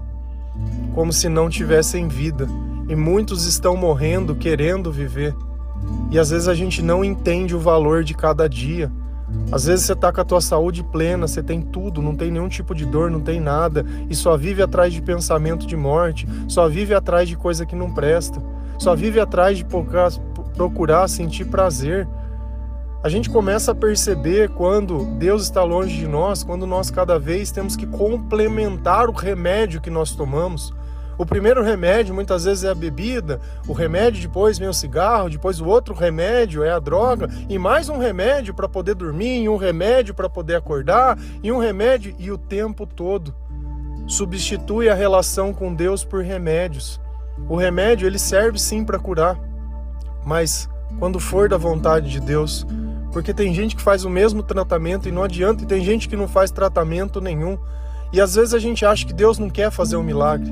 como 0.95 1.11
se 1.11 1.27
não 1.27 1.49
tivessem 1.49 2.07
vida 2.07 2.47
e 2.87 2.95
muitos 2.95 3.45
estão 3.45 3.75
morrendo 3.75 4.35
querendo 4.35 4.91
viver. 4.91 5.35
E 6.11 6.19
às 6.19 6.29
vezes 6.29 6.47
a 6.47 6.53
gente 6.53 6.81
não 6.81 7.03
entende 7.03 7.55
o 7.55 7.59
valor 7.59 8.03
de 8.03 8.13
cada 8.13 8.47
dia. 8.47 8.91
Às 9.51 9.65
vezes 9.65 9.85
você 9.85 9.93
está 9.93 10.11
com 10.11 10.19
a 10.19 10.23
tua 10.25 10.41
saúde 10.41 10.83
plena, 10.83 11.27
você 11.27 11.43
tem 11.43 11.61
tudo, 11.61 12.01
não 12.01 12.15
tem 12.15 12.31
nenhum 12.31 12.49
tipo 12.49 12.73
de 12.73 12.85
dor, 12.85 13.11
não 13.11 13.21
tem 13.21 13.39
nada, 13.39 13.85
e 14.09 14.15
só 14.15 14.35
vive 14.35 14.63
atrás 14.63 14.91
de 14.91 15.01
pensamento 15.01 15.67
de 15.67 15.75
morte, 15.75 16.27
só 16.47 16.67
vive 16.67 16.93
atrás 16.93 17.29
de 17.29 17.37
coisa 17.37 17.65
que 17.65 17.75
não 17.75 17.93
presta, 17.93 18.41
só 18.79 18.95
vive 18.95 19.19
atrás 19.19 19.57
de 19.57 19.65
procurar 20.55 21.07
sentir 21.07 21.45
prazer. 21.45 22.07
A 23.03 23.09
gente 23.09 23.29
começa 23.29 23.73
a 23.73 23.75
perceber 23.75 24.49
quando 24.49 25.05
Deus 25.17 25.43
está 25.43 25.61
longe 25.61 25.97
de 25.97 26.07
nós, 26.07 26.43
quando 26.43 26.65
nós 26.65 26.89
cada 26.89 27.19
vez 27.19 27.51
temos 27.51 27.75
que 27.75 27.85
complementar 27.85 29.09
o 29.09 29.11
remédio 29.11 29.81
que 29.81 29.89
nós 29.89 30.15
tomamos. 30.15 30.73
O 31.17 31.25
primeiro 31.25 31.61
remédio 31.61 32.13
muitas 32.13 32.45
vezes 32.45 32.63
é 32.63 32.69
a 32.69 32.75
bebida, 32.75 33.39
o 33.67 33.73
remédio 33.73 34.21
depois 34.21 34.57
vem 34.57 34.67
o 34.67 34.73
cigarro, 34.73 35.29
depois 35.29 35.61
o 35.61 35.65
outro 35.65 35.93
remédio 35.93 36.63
é 36.63 36.71
a 36.71 36.79
droga, 36.79 37.29
e 37.47 37.59
mais 37.59 37.87
um 37.87 37.97
remédio 37.97 38.53
para 38.53 38.67
poder 38.67 38.95
dormir, 38.95 39.43
e 39.43 39.49
um 39.49 39.55
remédio 39.55 40.13
para 40.13 40.29
poder 40.29 40.55
acordar, 40.55 41.17
e 41.43 41.51
um 41.51 41.59
remédio 41.59 42.15
e 42.17 42.31
o 42.31 42.37
tempo 42.37 42.87
todo. 42.87 43.33
Substitui 44.07 44.89
a 44.89 44.95
relação 44.95 45.53
com 45.53 45.73
Deus 45.73 46.03
por 46.03 46.23
remédios. 46.23 46.99
O 47.47 47.55
remédio 47.55 48.07
ele 48.07 48.19
serve 48.19 48.59
sim 48.59 48.83
para 48.83 48.99
curar, 48.99 49.39
mas 50.25 50.67
quando 50.99 51.19
for 51.19 51.47
da 51.47 51.57
vontade 51.57 52.09
de 52.09 52.19
Deus, 52.19 52.65
porque 53.11 53.33
tem 53.33 53.53
gente 53.53 53.75
que 53.75 53.81
faz 53.81 54.03
o 54.03 54.09
mesmo 54.09 54.41
tratamento 54.41 55.07
e 55.07 55.11
não 55.11 55.23
adianta, 55.23 55.63
e 55.63 55.67
tem 55.67 55.83
gente 55.83 56.09
que 56.09 56.15
não 56.15 56.27
faz 56.27 56.49
tratamento 56.49 57.21
nenhum. 57.21 57.57
E 58.11 58.19
às 58.19 58.35
vezes 58.35 58.53
a 58.53 58.59
gente 58.59 58.85
acha 58.85 59.05
que 59.05 59.13
Deus 59.13 59.37
não 59.37 59.49
quer 59.49 59.71
fazer 59.71 59.95
um 59.95 60.03
milagre. 60.03 60.51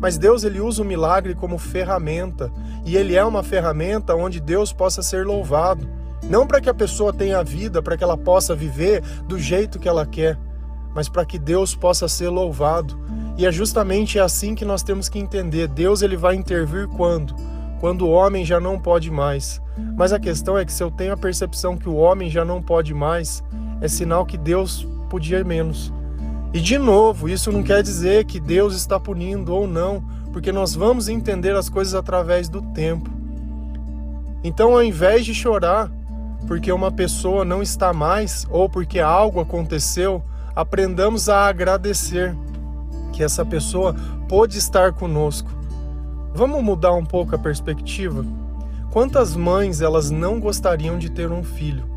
Mas 0.00 0.16
Deus 0.16 0.44
ele 0.44 0.60
usa 0.60 0.82
o 0.82 0.84
milagre 0.84 1.34
como 1.34 1.58
ferramenta, 1.58 2.52
e 2.84 2.96
ele 2.96 3.16
é 3.16 3.24
uma 3.24 3.42
ferramenta 3.42 4.14
onde 4.14 4.40
Deus 4.40 4.72
possa 4.72 5.02
ser 5.02 5.26
louvado. 5.26 5.88
Não 6.28 6.46
para 6.46 6.60
que 6.60 6.68
a 6.68 6.74
pessoa 6.74 7.12
tenha 7.12 7.42
vida, 7.42 7.82
para 7.82 7.96
que 7.96 8.04
ela 8.04 8.16
possa 8.16 8.54
viver 8.54 9.02
do 9.26 9.38
jeito 9.38 9.78
que 9.78 9.88
ela 9.88 10.06
quer, 10.06 10.38
mas 10.94 11.08
para 11.08 11.24
que 11.24 11.38
Deus 11.38 11.74
possa 11.74 12.08
ser 12.08 12.28
louvado. 12.28 12.98
E 13.36 13.46
é 13.46 13.52
justamente 13.52 14.18
assim 14.18 14.54
que 14.54 14.64
nós 14.64 14.82
temos 14.82 15.08
que 15.08 15.18
entender. 15.18 15.68
Deus 15.68 16.02
ele 16.02 16.16
vai 16.16 16.34
intervir 16.34 16.88
quando? 16.88 17.34
Quando 17.80 18.06
o 18.06 18.10
homem 18.10 18.44
já 18.44 18.58
não 18.58 18.78
pode 18.78 19.10
mais. 19.10 19.60
Mas 19.96 20.12
a 20.12 20.18
questão 20.18 20.58
é 20.58 20.64
que 20.64 20.72
se 20.72 20.82
eu 20.82 20.90
tenho 20.90 21.12
a 21.12 21.16
percepção 21.16 21.76
que 21.76 21.88
o 21.88 21.94
homem 21.94 22.28
já 22.28 22.44
não 22.44 22.60
pode 22.60 22.92
mais, 22.92 23.42
é 23.80 23.86
sinal 23.86 24.26
que 24.26 24.36
Deus 24.36 24.86
podia 25.08 25.44
menos. 25.44 25.92
E 26.52 26.60
de 26.60 26.78
novo, 26.78 27.28
isso 27.28 27.52
não 27.52 27.62
quer 27.62 27.82
dizer 27.82 28.24
que 28.24 28.40
Deus 28.40 28.74
está 28.74 28.98
punindo 28.98 29.54
ou 29.54 29.66
não, 29.66 30.02
porque 30.32 30.50
nós 30.50 30.74
vamos 30.74 31.08
entender 31.08 31.54
as 31.54 31.68
coisas 31.68 31.94
através 31.94 32.48
do 32.48 32.62
tempo. 32.72 33.10
Então, 34.42 34.72
ao 34.72 34.82
invés 34.82 35.24
de 35.24 35.34
chorar 35.34 35.90
porque 36.46 36.70
uma 36.70 36.90
pessoa 36.90 37.44
não 37.44 37.62
está 37.62 37.92
mais 37.92 38.46
ou 38.50 38.68
porque 38.68 39.00
algo 39.00 39.40
aconteceu, 39.40 40.22
aprendamos 40.54 41.28
a 41.28 41.46
agradecer 41.46 42.34
que 43.12 43.22
essa 43.22 43.44
pessoa 43.44 43.94
pôde 44.28 44.58
estar 44.58 44.92
conosco. 44.92 45.50
Vamos 46.34 46.62
mudar 46.62 46.92
um 46.92 47.04
pouco 47.04 47.34
a 47.34 47.38
perspectiva? 47.38 48.24
Quantas 48.90 49.34
mães 49.34 49.80
elas 49.80 50.10
não 50.10 50.38
gostariam 50.38 50.98
de 50.98 51.10
ter 51.10 51.30
um 51.30 51.42
filho? 51.42 51.87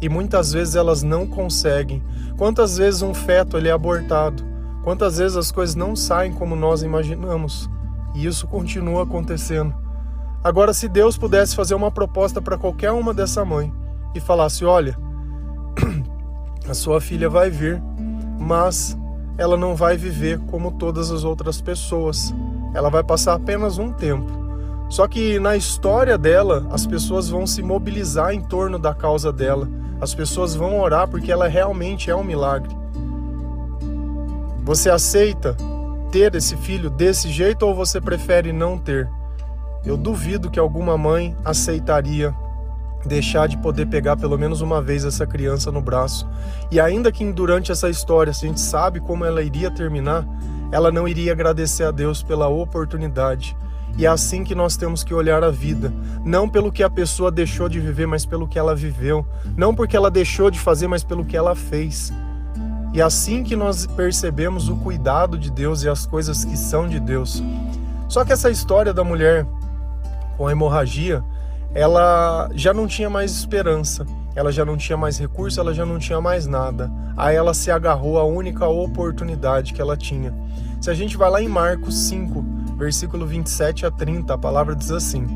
E 0.00 0.08
muitas 0.08 0.52
vezes 0.52 0.76
elas 0.76 1.02
não 1.02 1.26
conseguem. 1.26 2.02
Quantas 2.36 2.76
vezes 2.76 3.02
um 3.02 3.14
feto 3.14 3.56
ele 3.56 3.68
é 3.68 3.72
abortado? 3.72 4.44
Quantas 4.82 5.18
vezes 5.18 5.36
as 5.36 5.50
coisas 5.50 5.74
não 5.74 5.96
saem 5.96 6.32
como 6.32 6.54
nós 6.54 6.82
imaginamos? 6.82 7.68
E 8.14 8.26
isso 8.26 8.46
continua 8.46 9.02
acontecendo. 9.02 9.74
Agora, 10.44 10.72
se 10.72 10.88
Deus 10.88 11.18
pudesse 11.18 11.56
fazer 11.56 11.74
uma 11.74 11.90
proposta 11.90 12.40
para 12.40 12.58
qualquer 12.58 12.92
uma 12.92 13.12
dessa 13.12 13.44
mãe 13.44 13.72
e 14.14 14.20
falasse: 14.20 14.64
olha, 14.64 14.96
a 16.68 16.74
sua 16.74 17.00
filha 17.00 17.28
vai 17.28 17.50
vir, 17.50 17.82
mas 18.38 18.96
ela 19.38 19.56
não 19.56 19.74
vai 19.74 19.96
viver 19.96 20.38
como 20.46 20.72
todas 20.72 21.10
as 21.10 21.24
outras 21.24 21.60
pessoas. 21.60 22.34
Ela 22.74 22.90
vai 22.90 23.02
passar 23.02 23.34
apenas 23.34 23.78
um 23.78 23.92
tempo. 23.92 24.30
Só 24.88 25.08
que 25.08 25.40
na 25.40 25.56
história 25.56 26.16
dela, 26.16 26.66
as 26.70 26.86
pessoas 26.86 27.28
vão 27.28 27.46
se 27.46 27.62
mobilizar 27.62 28.32
em 28.32 28.40
torno 28.40 28.78
da 28.78 28.94
causa 28.94 29.32
dela 29.32 29.68
as 30.00 30.14
pessoas 30.14 30.54
vão 30.54 30.80
orar 30.80 31.08
porque 31.08 31.32
ela 31.32 31.48
realmente 31.48 32.10
é 32.10 32.16
um 32.16 32.24
milagre. 32.24 32.74
Você 34.64 34.90
aceita 34.90 35.56
ter 36.10 36.34
esse 36.34 36.56
filho 36.56 36.90
desse 36.90 37.30
jeito 37.30 37.64
ou 37.64 37.74
você 37.74 38.00
prefere 38.00 38.52
não 38.52 38.78
ter? 38.78 39.08
Eu 39.84 39.96
duvido 39.96 40.50
que 40.50 40.58
alguma 40.58 40.98
mãe 40.98 41.36
aceitaria 41.44 42.34
deixar 43.06 43.46
de 43.46 43.56
poder 43.58 43.86
pegar 43.86 44.16
pelo 44.16 44.36
menos 44.36 44.60
uma 44.60 44.82
vez 44.82 45.04
essa 45.04 45.26
criança 45.26 45.70
no 45.70 45.80
braço. 45.80 46.28
E 46.70 46.80
ainda 46.80 47.12
que 47.12 47.24
durante 47.32 47.70
essa 47.70 47.88
história 47.88 48.30
a 48.30 48.34
gente 48.34 48.60
sabe 48.60 49.00
como 49.00 49.24
ela 49.24 49.42
iria 49.42 49.70
terminar, 49.70 50.26
ela 50.72 50.90
não 50.90 51.06
iria 51.06 51.32
agradecer 51.32 51.84
a 51.84 51.90
Deus 51.90 52.22
pela 52.22 52.48
oportunidade 52.48 53.56
e 53.96 54.04
é 54.04 54.08
assim 54.08 54.44
que 54.44 54.54
nós 54.54 54.76
temos 54.76 55.02
que 55.02 55.14
olhar 55.14 55.42
a 55.42 55.50
vida, 55.50 55.92
não 56.24 56.48
pelo 56.48 56.70
que 56.70 56.82
a 56.82 56.90
pessoa 56.90 57.30
deixou 57.30 57.68
de 57.68 57.80
viver, 57.80 58.06
mas 58.06 58.26
pelo 58.26 58.46
que 58.46 58.58
ela 58.58 58.74
viveu, 58.74 59.26
não 59.56 59.74
porque 59.74 59.96
ela 59.96 60.10
deixou 60.10 60.50
de 60.50 60.58
fazer, 60.58 60.86
mas 60.86 61.02
pelo 61.02 61.24
que 61.24 61.36
ela 61.36 61.54
fez. 61.54 62.12
E 62.92 63.00
é 63.00 63.04
assim 63.04 63.42
que 63.42 63.56
nós 63.56 63.86
percebemos 63.86 64.68
o 64.68 64.76
cuidado 64.76 65.38
de 65.38 65.50
Deus 65.50 65.82
e 65.82 65.88
as 65.88 66.06
coisas 66.06 66.44
que 66.44 66.56
são 66.56 66.88
de 66.88 67.00
Deus. 67.00 67.42
Só 68.08 68.24
que 68.24 68.32
essa 68.32 68.50
história 68.50 68.92
da 68.92 69.02
mulher 69.02 69.46
com 70.36 70.46
a 70.46 70.52
hemorragia, 70.52 71.24
ela 71.74 72.48
já 72.54 72.72
não 72.72 72.86
tinha 72.86 73.08
mais 73.08 73.32
esperança, 73.32 74.06
ela 74.34 74.52
já 74.52 74.64
não 74.64 74.76
tinha 74.76 74.96
mais 74.96 75.18
recurso, 75.18 75.58
ela 75.58 75.72
já 75.72 75.84
não 75.84 75.98
tinha 75.98 76.20
mais 76.20 76.46
nada. 76.46 76.90
Aí 77.16 77.34
ela 77.34 77.54
se 77.54 77.70
agarrou 77.70 78.18
à 78.18 78.24
única 78.24 78.66
oportunidade 78.66 79.72
que 79.72 79.80
ela 79.80 79.96
tinha. 79.96 80.34
Se 80.80 80.90
a 80.90 80.94
gente 80.94 81.16
vai 81.16 81.30
lá 81.30 81.42
em 81.42 81.48
Marcos 81.48 81.96
5, 82.08 82.44
versículo 82.76 83.26
27 83.26 83.86
a 83.86 83.90
30, 83.90 84.34
a 84.34 84.38
palavra 84.38 84.76
diz 84.76 84.90
assim: 84.90 85.26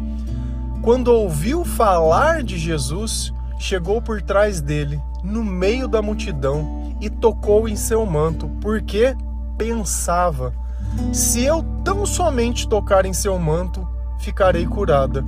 Quando 0.82 1.08
ouviu 1.08 1.64
falar 1.64 2.42
de 2.42 2.58
Jesus, 2.58 3.32
chegou 3.58 4.00
por 4.00 4.22
trás 4.22 4.60
dele, 4.60 5.00
no 5.24 5.42
meio 5.42 5.88
da 5.88 6.02
multidão, 6.02 6.94
e 7.00 7.08
tocou 7.08 7.68
em 7.68 7.76
seu 7.76 8.04
manto, 8.04 8.48
porque 8.60 9.16
pensava: 9.56 10.52
se 11.12 11.42
eu 11.44 11.64
tão 11.84 12.04
somente 12.04 12.68
tocar 12.68 13.06
em 13.06 13.12
seu 13.12 13.38
manto, 13.38 13.86
ficarei 14.18 14.66
curada. 14.66 15.24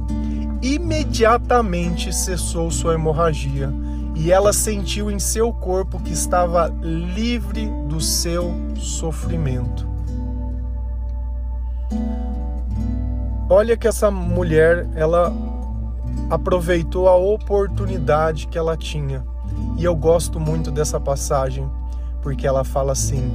Imediatamente 0.61 2.12
cessou 2.14 2.71
sua 2.71 2.95
hemorragia 2.95 3.73
e 4.14 4.31
ela 4.31 4.52
sentiu 4.52 5.11
em 5.11 5.19
seu 5.19 5.52
corpo 5.52 5.99
que 6.00 6.12
estava 6.12 6.69
livre 6.83 7.69
do 7.88 8.00
seu 8.00 8.54
sofrimento. 8.76 9.91
Olha 13.54 13.76
que 13.76 13.87
essa 13.87 14.11
mulher, 14.11 14.88
ela 14.94 15.30
aproveitou 16.30 17.06
a 17.06 17.14
oportunidade 17.14 18.47
que 18.47 18.56
ela 18.56 18.78
tinha. 18.78 19.23
E 19.76 19.85
eu 19.85 19.94
gosto 19.94 20.40
muito 20.40 20.71
dessa 20.71 20.99
passagem, 20.99 21.71
porque 22.23 22.47
ela 22.47 22.64
fala 22.64 22.92
assim: 22.92 23.30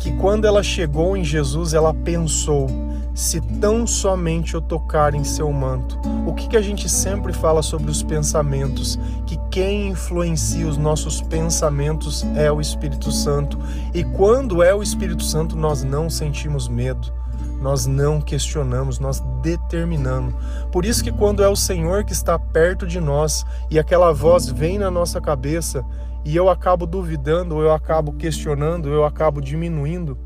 que 0.00 0.10
quando 0.16 0.46
ela 0.48 0.64
chegou 0.64 1.16
em 1.16 1.22
Jesus, 1.22 1.74
ela 1.74 1.94
pensou: 1.94 2.66
se 3.14 3.40
tão 3.40 3.86
somente 3.86 4.54
eu 4.54 4.60
tocar 4.60 5.14
em 5.14 5.22
seu 5.22 5.52
manto. 5.52 5.96
O 6.26 6.34
que, 6.34 6.48
que 6.48 6.56
a 6.56 6.60
gente 6.62 6.88
sempre 6.88 7.32
fala 7.32 7.62
sobre 7.62 7.88
os 7.88 8.02
pensamentos? 8.02 8.98
Que 9.26 9.38
quem 9.56 9.88
influencia 9.88 10.68
os 10.68 10.76
nossos 10.76 11.22
pensamentos 11.22 12.22
é 12.36 12.52
o 12.52 12.60
Espírito 12.60 13.10
Santo. 13.10 13.58
E 13.94 14.04
quando 14.04 14.62
é 14.62 14.74
o 14.74 14.82
Espírito 14.82 15.22
Santo, 15.24 15.56
nós 15.56 15.82
não 15.82 16.10
sentimos 16.10 16.68
medo. 16.68 17.10
Nós 17.58 17.86
não 17.86 18.20
questionamos, 18.20 18.98
nós 18.98 19.20
determinamos. 19.40 20.34
Por 20.70 20.84
isso 20.84 21.02
que 21.02 21.10
quando 21.10 21.42
é 21.42 21.48
o 21.48 21.56
Senhor 21.56 22.04
que 22.04 22.12
está 22.12 22.38
perto 22.38 22.86
de 22.86 23.00
nós 23.00 23.46
e 23.70 23.78
aquela 23.78 24.12
voz 24.12 24.46
vem 24.46 24.78
na 24.78 24.90
nossa 24.90 25.22
cabeça 25.22 25.82
e 26.22 26.36
eu 26.36 26.50
acabo 26.50 26.84
duvidando, 26.84 27.58
eu 27.62 27.72
acabo 27.72 28.12
questionando, 28.12 28.90
eu 28.90 29.06
acabo 29.06 29.40
diminuindo, 29.40 30.18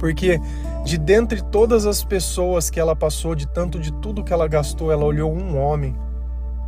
porque 0.00 0.40
de 0.84 0.98
dentre 0.98 1.44
todas 1.44 1.86
as 1.86 2.02
pessoas 2.02 2.70
que 2.70 2.80
ela 2.80 2.96
passou, 2.96 3.36
de 3.36 3.46
tanto 3.46 3.78
de 3.78 3.92
tudo 3.92 4.24
que 4.24 4.32
ela 4.32 4.48
gastou, 4.48 4.90
ela 4.90 5.04
olhou 5.04 5.32
um 5.32 5.56
homem, 5.56 5.94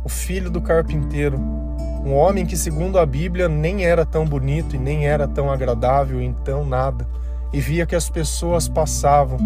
o 0.03 0.09
filho 0.09 0.49
do 0.49 0.61
carpinteiro, 0.61 1.37
um 2.03 2.13
homem 2.13 2.45
que, 2.45 2.57
segundo 2.57 2.97
a 2.97 3.05
Bíblia, 3.05 3.47
nem 3.47 3.85
era 3.85 4.05
tão 4.05 4.25
bonito 4.25 4.75
e 4.75 4.79
nem 4.79 5.07
era 5.07 5.27
tão 5.27 5.51
agradável, 5.51 6.21
então 6.21 6.65
nada. 6.65 7.07
E 7.53 7.59
via 7.59 7.85
que 7.85 7.95
as 7.95 8.09
pessoas 8.09 8.67
passavam, 8.67 9.37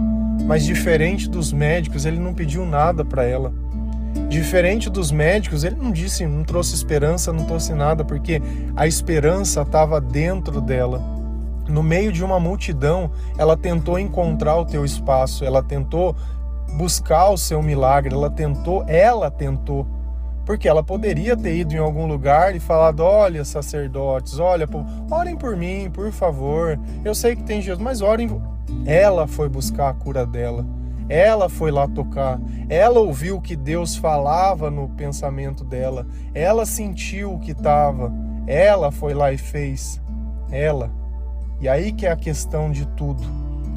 mas 0.46 0.64
diferente 0.64 1.30
dos 1.30 1.52
médicos, 1.52 2.06
ele 2.06 2.20
não 2.20 2.34
pediu 2.34 2.66
nada 2.66 3.04
para 3.04 3.26
ela. 3.26 3.52
Diferente 4.30 4.90
dos 4.90 5.12
médicos, 5.12 5.64
ele 5.64 5.76
não 5.76 5.92
disse, 5.92 6.26
não 6.26 6.44
trouxe 6.44 6.76
esperança, 6.76 7.34
não 7.34 7.46
trouxe 7.46 7.74
nada, 7.74 8.06
porque 8.06 8.42
a 8.76 8.88
esperança 8.88 9.62
estava 9.62 10.00
dentro 10.00 10.62
dela 10.62 11.16
no 11.68 11.82
meio 11.82 12.12
de 12.12 12.24
uma 12.24 12.40
multidão, 12.40 13.12
ela 13.38 13.58
tentou 13.58 13.98
encontrar 13.98 14.56
o 14.58 14.66
teu 14.66 14.86
espaço, 14.86 15.44
ela 15.44 15.64
tentou 15.64 16.16
buscar 16.78 17.30
o 17.30 17.38
seu 17.38 17.62
milagre, 17.62 18.14
ela 18.14 18.30
tentou, 18.30 18.84
ela 18.88 19.32
tentou. 19.32 19.88
Porque 20.46 20.68
ela 20.68 20.84
poderia 20.84 21.36
ter 21.36 21.56
ido 21.56 21.74
em 21.74 21.80
algum 21.80 22.06
lugar 22.06 22.56
e 22.56 22.60
falado: 22.60 23.02
olha, 23.02 23.44
sacerdotes, 23.44 24.40
olha, 24.40 24.68
orem 25.10 25.36
por 25.36 25.58
mim, 25.58 25.90
por 25.92 26.12
favor. 26.12 26.80
Eu 27.04 27.16
sei 27.16 27.36
que 27.36 27.44
tem 27.44 27.62
Jesus, 27.62 27.84
mas 27.84 28.02
orem. 28.02 28.42
Ela 28.86 29.28
foi 29.28 29.50
buscar 29.50 29.90
a 29.90 29.94
cura 29.94 30.26
dela. 30.26 30.66
Ela 31.08 31.50
foi 31.50 31.72
lá 31.72 31.88
tocar. 31.88 32.40
Ela 32.68 33.00
ouviu 33.00 33.38
o 33.38 33.42
que 33.42 33.56
Deus 33.56 33.96
falava 33.96 34.72
no 34.72 34.90
pensamento 34.90 35.64
dela. 35.64 36.06
Ela 36.34 36.66
sentiu 36.66 37.34
o 37.34 37.40
que 37.40 37.52
estava. 37.52 38.12
Ela 38.48 38.92
foi 38.92 39.14
lá 39.14 39.32
e 39.32 39.38
fez. 39.38 40.02
Ela. 40.52 40.92
E 41.62 41.70
aí 41.70 41.92
que 41.92 42.06
é 42.06 42.12
a 42.12 42.16
questão 42.16 42.72
de 42.72 42.86
tudo. 42.88 43.24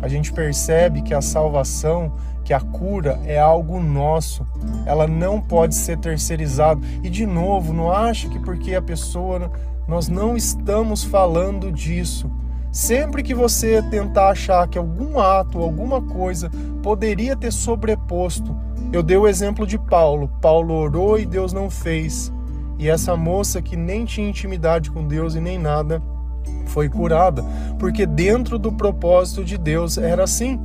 A 0.00 0.08
gente 0.08 0.32
percebe 0.32 1.02
que 1.02 1.12
a 1.12 1.20
salvação, 1.20 2.12
que 2.48 2.54
a 2.54 2.60
cura 2.60 3.20
é 3.26 3.38
algo 3.38 3.78
nosso. 3.78 4.42
Ela 4.86 5.06
não 5.06 5.38
pode 5.38 5.74
ser 5.74 5.98
terceirizada. 5.98 6.80
E 7.02 7.10
de 7.10 7.26
novo, 7.26 7.74
não 7.74 7.92
acha 7.92 8.26
que 8.26 8.38
porque 8.38 8.74
a 8.74 8.80
pessoa 8.80 9.52
nós 9.86 10.08
não 10.08 10.34
estamos 10.34 11.04
falando 11.04 11.70
disso. 11.70 12.30
Sempre 12.72 13.22
que 13.22 13.34
você 13.34 13.82
tentar 13.90 14.30
achar 14.30 14.66
que 14.66 14.78
algum 14.78 15.20
ato, 15.20 15.60
alguma 15.60 16.00
coisa 16.00 16.50
poderia 16.82 17.36
ter 17.36 17.52
sobreposto, 17.52 18.56
eu 18.94 19.02
dei 19.02 19.18
o 19.18 19.28
exemplo 19.28 19.66
de 19.66 19.78
Paulo. 19.78 20.30
Paulo 20.40 20.72
orou 20.72 21.18
e 21.18 21.26
Deus 21.26 21.52
não 21.52 21.68
fez. 21.68 22.32
E 22.78 22.88
essa 22.88 23.14
moça 23.14 23.60
que 23.60 23.76
nem 23.76 24.06
tinha 24.06 24.26
intimidade 24.26 24.90
com 24.90 25.06
Deus 25.06 25.34
e 25.34 25.40
nem 25.40 25.58
nada, 25.58 26.02
foi 26.64 26.88
curada, 26.88 27.44
porque 27.78 28.06
dentro 28.06 28.58
do 28.58 28.72
propósito 28.72 29.44
de 29.44 29.58
Deus 29.58 29.98
era 29.98 30.24
assim. 30.24 30.58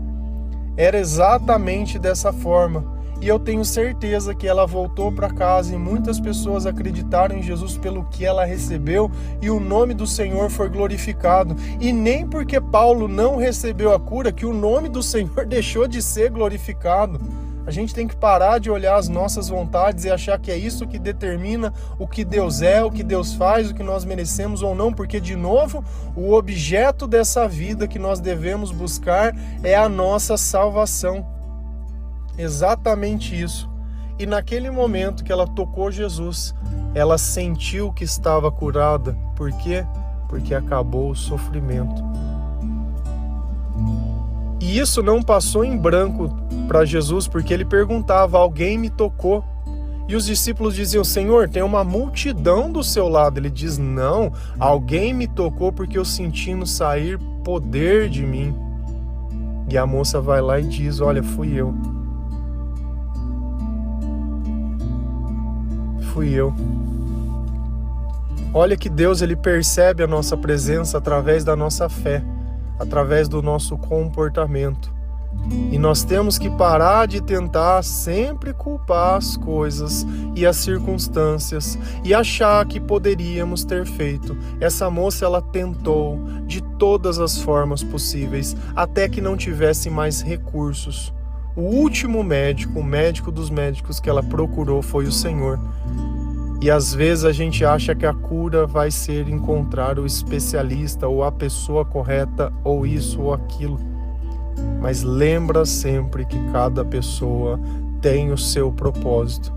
Era 0.75 1.00
exatamente 1.00 2.00
dessa 2.00 2.34
forma. 2.34 2.94
E 3.24 3.27
eu 3.30 3.39
tenho 3.39 3.63
certeza 3.63 4.36
que 4.36 4.46
ela 4.46 4.65
voltou 4.65 5.10
para 5.10 5.30
casa 5.30 5.74
e 5.74 5.77
muitas 5.77 6.20
pessoas 6.20 6.65
acreditaram 6.65 7.38
em 7.38 7.42
Jesus 7.42 7.77
pelo 7.77 8.03
que 8.03 8.25
ela 8.25 8.44
recebeu 8.44 9.10
e 9.42 9.50
o 9.50 9.62
nome 9.62 9.94
do 9.94 10.06
Senhor 10.06 10.50
foi 10.50 10.68
glorificado. 10.68 11.56
E 11.80 11.94
nem 11.94 12.27
porque 12.27 12.60
Paulo 12.60 13.08
não 13.08 13.38
recebeu 13.38 13.94
a 13.94 14.00
cura 14.00 14.34
que 14.34 14.46
o 14.46 14.53
nome 14.53 14.89
do 14.89 15.01
Senhor 15.01 15.46
deixou 15.48 15.88
de 15.88 16.01
ser 16.01 16.32
glorificado. 16.32 17.18
A 17.65 17.72
gente 17.72 17.93
tem 17.93 18.08
que 18.08 18.15
parar 18.15 18.60
de 18.60 18.70
olhar 18.70 18.96
as 18.96 19.08
nossas 19.08 19.48
vontades 19.48 20.03
e 20.03 20.12
achar 20.12 20.38
que 20.38 20.51
é 20.51 20.58
isso 20.58 20.86
que 20.86 21.00
determina 21.00 21.74
o 21.98 22.05
que 22.05 22.25
Deus 22.25 22.62
é, 22.62 22.84
o 22.84 22.91
que 22.91 23.03
Deus 23.03 23.34
faz, 23.34 23.72
o 23.72 23.74
que 23.74 23.84
nós 23.84 24.03
merecemos 24.03 24.62
ou 24.62 24.75
não, 24.75 24.91
porque, 24.91 25.20
de 25.20 25.36
novo, 25.36 25.84
o 26.15 26.34
objeto 26.34 27.08
dessa 27.08 27.48
vida 27.48 27.88
que 27.88 27.98
nós 27.98 28.20
devemos 28.20 28.72
buscar 28.72 29.34
é 29.63 29.75
a 29.75 29.88
nossa 29.88 30.36
salvação. 30.36 31.25
Exatamente 32.38 33.39
isso. 33.39 33.70
E 34.20 34.25
naquele 34.25 34.70
momento 34.70 35.24
que 35.24 35.32
ela 35.32 35.48
tocou 35.48 35.89
Jesus, 35.89 36.53
ela 36.93 37.17
sentiu 37.17 37.93
que 37.93 38.03
estava 38.03 38.51
curada. 38.51 39.17
Por 39.36 39.51
quê? 39.53 39.86
Porque 40.27 40.53
acabou 40.53 41.12
o 41.12 41.15
sofrimento. 41.15 42.03
E 44.60 44.79
isso 44.79 45.01
não 45.01 45.22
passou 45.22 45.65
em 45.65 45.77
branco 45.77 46.42
para 46.74 46.86
Jesus, 46.86 47.27
porque 47.27 47.53
ele 47.53 47.63
perguntava: 47.63 48.39
Alguém 48.39 48.80
me 48.80 48.89
tocou? 48.89 49.46
E 50.10 50.15
os 50.15 50.25
discípulos 50.25 50.74
diziam: 50.74 51.03
Senhor, 51.03 51.48
tem 51.48 51.62
uma 51.62 51.84
multidão 51.84 52.72
do 52.72 52.84
seu 52.84 53.08
lado. 53.08 53.39
Ele 53.39 53.51
diz: 53.51 53.77
Não, 53.77 54.34
alguém 54.60 55.13
me 55.13 55.27
tocou 55.27 55.72
porque 55.72 56.00
eu 56.00 56.03
senti 56.03 56.56
no 56.56 56.65
sair 56.65 57.20
poder 57.44 58.10
de 58.10 58.25
mim. 58.25 58.56
E 59.70 59.77
a 59.77 59.86
moça 59.86 60.20
vai 60.20 60.42
lá 60.42 60.60
e 60.60 60.63
diz: 60.63 61.00
Olha, 61.00 61.22
fui 61.22 61.53
eu. 61.53 61.75
Fui 66.12 66.30
eu. 66.34 66.51
Olha 68.51 68.75
que 68.75 68.89
Deus 68.89 69.22
ele 69.22 69.36
percebe 69.36 70.01
a 70.01 70.08
nossa 70.08 70.36
presença 70.36 70.98
através 70.98 71.44
da 71.44 71.56
nossa 71.56 71.88
fé 71.88 72.24
através 72.80 73.30
do 73.30 73.42
nosso 73.42 73.77
comportamento. 73.77 74.94
E 75.72 75.78
nós 75.78 76.04
temos 76.04 76.38
que 76.38 76.50
parar 76.50 77.08
de 77.08 77.22
tentar 77.22 77.84
sempre 77.84 78.54
culpar 78.54 79.17
as 79.17 79.36
coisas 79.36 80.06
e 80.36 80.46
as 80.46 80.58
circunstâncias 80.58 81.78
e 82.04 82.13
achar 82.13 82.65
que 82.65 82.80
poderíamos 82.80 83.63
ter 83.63 83.86
feito. 83.86 84.38
Essa 84.60 84.89
moça 84.89 85.26
ela 85.26 85.41
tentou 85.41 86.19
de 86.46 86.62
todas 86.62 87.19
as 87.19 87.38
formas 87.38 87.84
possíveis 87.84 88.56
até 88.76 89.10
que 89.10 89.22
não 89.22 89.36
tivesse 89.36 89.89
mais 89.89 90.22
recursos. 90.22 91.13
O 91.56 91.62
último 91.62 92.24
médico, 92.24 92.80
o 92.80 92.84
médico 92.84 93.32
dos 93.32 93.50
médicos 93.50 94.00
que 94.00 94.10
ela 94.10 94.24
procurou 94.24 94.82
foi 94.82 95.06
o 95.06 95.12
Senhor. 95.12 95.60
E 96.62 96.72
às 96.72 96.93
vezes 96.93 97.26
a 97.26 97.32
gente 97.32 97.65
acha 97.65 97.93
que 97.93 98.06
a 98.06 98.13
cura 98.13 98.65
vai 98.65 98.89
ser 98.89 99.28
encontrar 99.28 100.00
o 100.00 100.06
especialista 100.06 101.08
ou 101.08 101.24
a 101.24 101.32
pessoa 101.32 101.84
correta 101.84 102.54
ou 102.63 102.88
isso 102.88 103.22
ou 103.22 103.34
aquilo. 103.34 103.92
Mas 104.82 105.04
lembra 105.04 105.66
sempre 105.66 106.26
que 106.26 106.38
cada 106.52 106.84
pessoa 106.84 107.60
tem 108.02 108.32
o 108.32 108.38
seu 108.38 108.72
propósito. 108.72 109.54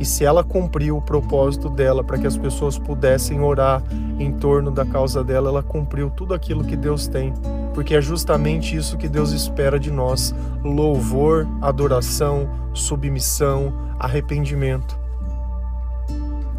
E 0.00 0.04
se 0.04 0.24
ela 0.24 0.44
cumpriu 0.44 0.96
o 0.96 1.02
propósito 1.02 1.68
dela 1.68 2.04
para 2.04 2.18
que 2.18 2.26
as 2.26 2.36
pessoas 2.36 2.78
pudessem 2.78 3.40
orar 3.40 3.82
em 4.18 4.32
torno 4.32 4.70
da 4.70 4.84
causa 4.84 5.24
dela, 5.24 5.48
ela 5.48 5.62
cumpriu 5.62 6.08
tudo 6.08 6.34
aquilo 6.34 6.64
que 6.64 6.76
Deus 6.76 7.08
tem, 7.08 7.34
porque 7.74 7.96
é 7.96 8.00
justamente 8.00 8.76
isso 8.76 8.96
que 8.96 9.08
Deus 9.08 9.32
espera 9.32 9.78
de 9.78 9.90
nós: 9.90 10.32
louvor, 10.62 11.48
adoração, 11.60 12.48
submissão, 12.72 13.72
arrependimento. 13.98 14.96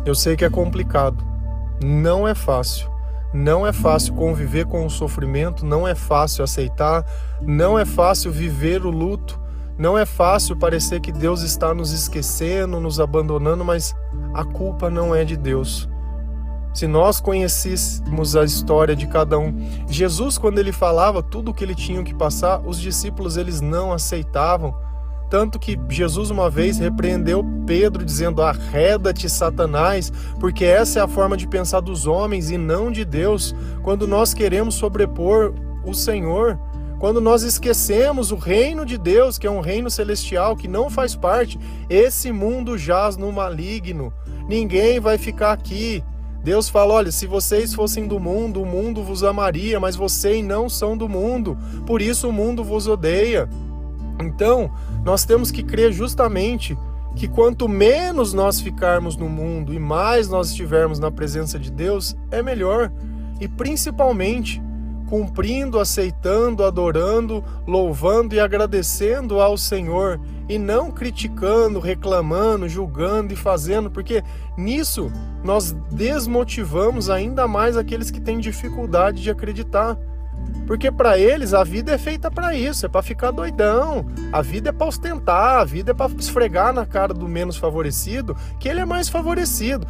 Eu 0.06 0.16
sei 0.16 0.36
que 0.36 0.44
é 0.44 0.50
complicado, 0.50 1.24
não 1.82 2.28
é 2.28 2.36
fácil. 2.36 2.90
Não 3.34 3.66
é 3.66 3.72
fácil 3.72 4.14
conviver 4.16 4.66
com 4.66 4.86
o 4.86 4.90
sofrimento, 4.90 5.66
não 5.66 5.88
é 5.88 5.94
fácil 5.94 6.44
aceitar, 6.44 7.06
não 7.42 7.78
é 7.78 7.86
fácil 7.86 8.32
viver 8.32 8.86
o 8.86 8.90
luto, 8.90 9.40
não 9.78 9.98
é 9.98 10.06
fácil 10.06 10.56
parecer 10.56 11.00
que 11.00 11.12
Deus 11.12 11.42
está 11.42 11.74
nos 11.74 11.92
esquecendo, 11.92 12.80
nos 12.80 13.00
abandonando, 13.00 13.64
mas 13.64 13.96
a 14.34 14.44
culpa 14.44 14.90
não 14.90 15.16
é 15.16 15.24
de 15.24 15.38
Deus. 15.38 15.88
Se 16.74 16.88
nós 16.88 17.20
conhecêssemos 17.20 18.36
a 18.36 18.44
história 18.44 18.96
de 18.96 19.08
cada 19.08 19.38
um, 19.38 19.54
Jesus 19.88 20.38
quando 20.38 20.60
ele 20.60 20.72
falava 20.72 21.22
tudo 21.24 21.52
o 21.52 21.54
que 21.54 21.64
ele 21.64 21.76
tinha 21.76 22.04
que 22.04 22.14
passar, 22.14 22.62
os 22.66 22.80
discípulos 22.80 23.38
eles 23.38 23.62
não 23.62 23.92
aceitavam 23.92 24.74
tanto 25.30 25.60
que 25.60 25.80
Jesus 25.90 26.32
uma 26.32 26.50
vez 26.50 26.80
repreendeu 26.80 27.46
Pedro, 27.66 28.04
dizendo: 28.04 28.42
Arreda-te, 28.42 29.30
Satanás, 29.30 30.12
porque 30.40 30.66
essa 30.66 31.00
é 31.00 31.02
a 31.02 31.08
forma 31.08 31.38
de 31.38 31.48
pensar 31.48 31.82
dos 31.82 32.08
homens 32.08 32.50
e 32.50 32.58
não 32.58 32.92
de 32.92 33.06
Deus, 33.06 33.56
quando 33.84 34.08
nós 34.08 34.34
queremos 34.34 34.76
sobrepor 34.76 35.54
o 35.86 35.94
Senhor. 35.94 36.60
Quando 37.00 37.22
nós 37.22 37.44
esquecemos 37.44 38.30
o 38.30 38.36
reino 38.36 38.86
de 38.86 38.98
Deus, 38.98 39.38
que 39.38 39.48
é 39.48 39.52
um 39.52 39.62
reino 39.62 39.90
celestial 39.90 40.58
que 40.58 40.68
não 40.68 40.90
faz 40.90 41.16
parte, 41.16 41.58
esse 41.90 42.30
mundo 42.30 42.78
jaz 42.78 43.16
no 43.16 43.32
maligno. 43.32 44.12
Ninguém 44.50 45.00
vai 45.00 45.18
ficar 45.18 45.54
aqui. 45.54 46.04
Deus 46.44 46.68
fala: 46.68 46.96
olha, 46.96 47.12
se 47.12 47.26
vocês 47.26 47.74
fossem 47.74 48.06
do 48.06 48.20
mundo, 48.20 48.62
o 48.62 48.66
mundo 48.66 49.02
vos 49.02 49.24
amaria, 49.24 49.80
mas 49.80 49.96
vocês 49.96 50.44
não 50.44 50.68
são 50.68 50.98
do 50.98 51.08
mundo, 51.08 51.58
por 51.86 52.02
isso 52.02 52.28
o 52.28 52.34
mundo 52.34 52.66
vos 52.66 52.86
odeia. 52.86 53.48
Então, 54.22 54.72
nós 55.04 55.26
temos 55.26 55.52
que 55.52 55.64
crer 55.64 55.92
justamente 55.92 56.78
que 57.16 57.28
quanto 57.28 57.68
menos 57.68 58.34
nós 58.34 58.62
ficarmos 58.62 59.16
no 59.16 59.28
mundo 59.28 59.74
e 59.74 59.80
mais 59.80 60.28
nós 60.28 60.50
estivermos 60.50 61.00
na 61.00 61.12
presença 61.12 61.58
de 61.58 61.72
Deus, 61.72 62.16
é 62.32 62.42
melhor. 62.42 62.92
E 63.40 63.48
principalmente 63.48 64.62
cumprindo, 65.10 65.80
aceitando, 65.80 66.64
adorando, 66.64 67.44
louvando 67.66 68.36
e 68.36 68.40
agradecendo 68.40 69.42
ao 69.42 69.58
Senhor 69.58 70.20
e 70.48 70.60
não 70.60 70.92
criticando, 70.92 71.80
reclamando, 71.80 72.70
julgando 72.70 73.34
e 73.34 73.36
fazendo, 73.36 73.90
porque 73.90 74.24
nisso 74.56 75.12
nós 75.44 75.76
desmotivamos 75.92 77.10
ainda 77.10 77.48
mais 77.48 77.76
aqueles 77.76 78.12
que 78.12 78.22
têm 78.22 78.40
dificuldade 78.40 79.24
de 79.24 79.32
acreditar. 79.32 79.98
Porque 80.68 80.92
para 80.92 81.18
eles 81.18 81.54
a 81.54 81.64
vida 81.64 81.92
é 81.92 81.98
feita 81.98 82.30
para 82.30 82.54
isso, 82.54 82.86
é 82.86 82.90
para 82.90 83.02
ficar 83.02 83.32
doidão. 83.32 84.06
A 84.32 84.42
vida 84.42 84.70
é 84.70 84.72
para 84.72 84.88
ostentar, 84.88 85.60
a 85.60 85.66
vida 85.66 85.92
é 85.92 85.94
para 85.94 86.12
esfregar 86.14 86.72
na 86.72 86.86
cara 86.86 87.14
do 87.14 87.28
menos 87.28 87.58
favorecido 87.58 88.38
que 88.60 88.70
ele 88.70 88.80
é 88.80 88.86
mais 88.86 89.10
favorecido. 89.10 89.88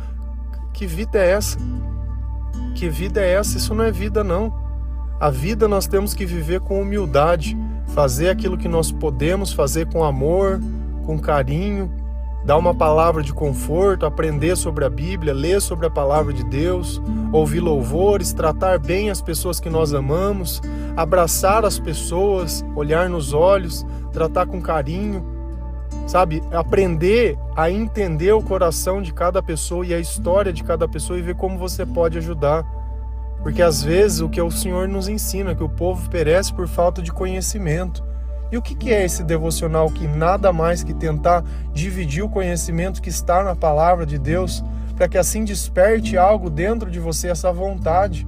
Que 0.73 0.88
vida 0.88 1.19
é 1.19 1.31
essa? 1.31 1.57
Que 2.75 2.88
vida 2.88 3.19
é 3.19 3.33
essa? 3.33 3.57
Isso 3.57 3.75
não 3.75 3.83
é 3.83 3.91
vida 3.91 4.23
não. 4.23 4.53
A 5.19 5.29
vida 5.29 5.67
nós 5.67 5.85
temos 5.85 6.13
que 6.13 6.25
viver 6.25 6.62
com 6.62 6.81
humildade, 6.81 7.57
fazer 7.88 8.29
aquilo 8.29 8.57
que 8.57 8.69
nós 8.69 8.89
podemos 8.89 9.51
fazer 9.51 9.85
com 9.88 10.01
amor, 10.01 10.62
com 11.05 11.19
carinho, 11.19 11.91
dar 12.43 12.58
uma 12.58 12.73
palavra 12.73 13.21
de 13.21 13.34
conforto, 13.34 14.06
aprender 14.06 14.56
sobre 14.56 14.86
a 14.86 14.89
Bíblia, 14.89 15.34
ler 15.34 15.62
sobre 15.62 15.86
a 15.86 15.89
palavra 15.89 16.34
de 16.34 16.43
Deus, 16.43 17.02
ouvir 17.32 17.60
louvores, 17.60 18.34
tratar 18.34 18.80
bem 18.80 19.10
as 19.10 19.21
pessoas 19.21 19.60
que 19.60 19.69
nós 19.69 19.93
amamos, 19.93 20.62
abraçar 20.95 21.65
as 21.65 21.78
pessoas, 21.78 22.65
olhar 22.75 23.10
nos 23.10 23.34
olhos, 23.34 23.86
tratar 24.12 24.47
com 24.47 24.62
carinho, 24.62 25.23
sabe? 26.08 26.41
Aprender 26.52 27.38
a 27.56 27.69
entender 27.69 28.32
o 28.32 28.41
coração 28.41 29.02
de 29.02 29.13
cada 29.13 29.43
pessoa 29.43 29.86
e 29.86 29.93
a 29.93 29.99
história 29.99 30.52
de 30.52 30.63
cada 30.63 30.88
pessoa 30.88 31.19
e 31.19 31.21
ver 31.21 31.36
como 31.36 31.58
você 31.58 31.86
pode 31.86 32.17
ajudar. 32.17 32.65
Porque 33.43 33.62
às 33.62 33.84
vezes 33.84 34.19
o 34.19 34.30
que 34.30 34.41
o 34.41 34.52
Senhor 34.52 34.88
nos 34.88 35.08
ensina, 35.08 35.56
que 35.56 35.63
o 35.63 35.69
povo 35.69 36.10
perece 36.10 36.54
por 36.54 36.67
falta 36.67 37.02
de 37.02 37.12
conhecimento. 37.12 38.04
E 38.51 38.57
o 38.57 38.62
que 38.62 38.91
é 38.91 39.05
esse 39.05 39.23
devocional 39.23 39.89
que 39.89 40.07
nada 40.07 40.51
mais 40.51 40.83
que 40.83 40.93
tentar 40.93 41.43
dividir 41.73 42.23
o 42.23 42.29
conhecimento 42.29 43.01
que 43.01 43.09
está 43.09 43.43
na 43.43 43.55
palavra 43.55 44.05
de 44.05 44.17
Deus, 44.17 44.63
para 44.95 45.07
que 45.07 45.17
assim 45.17 45.43
desperte 45.43 46.17
algo 46.17 46.49
dentro 46.49 46.89
de 46.89 46.99
você, 46.99 47.29
essa 47.29 47.51
vontade 47.51 48.27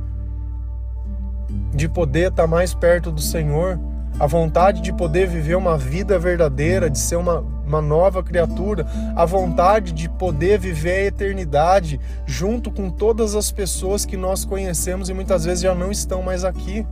de 1.74 1.90
poder 1.90 2.30
estar 2.30 2.48
mais 2.48 2.74
perto 2.74 3.12
do 3.12 3.22
Senhor, 3.22 3.80
a 4.20 4.28
vontade 4.28 4.82
de 4.82 4.94
poder 4.94 5.28
viver 5.28 5.56
uma 5.56 5.78
vida 5.78 6.20
verdadeira, 6.20 6.90
de 6.90 7.00
ser 7.00 7.16
uma, 7.16 7.44
uma 7.66 7.82
nova 7.82 8.22
criatura, 8.22 8.86
a 9.16 9.26
vontade 9.26 9.92
de 9.92 10.08
poder 10.08 10.60
viver 10.60 10.92
a 10.92 11.06
eternidade 11.06 12.00
junto 12.26 12.72
com 12.72 12.90
todas 12.90 13.36
as 13.36 13.52
pessoas 13.52 14.06
que 14.06 14.16
nós 14.16 14.46
conhecemos 14.46 15.10
e 15.10 15.14
muitas 15.14 15.46
vezes 15.46 15.64
já 15.64 15.74
não 15.74 15.92
estão 15.92 16.22
mais 16.22 16.44
aqui. 16.44 16.86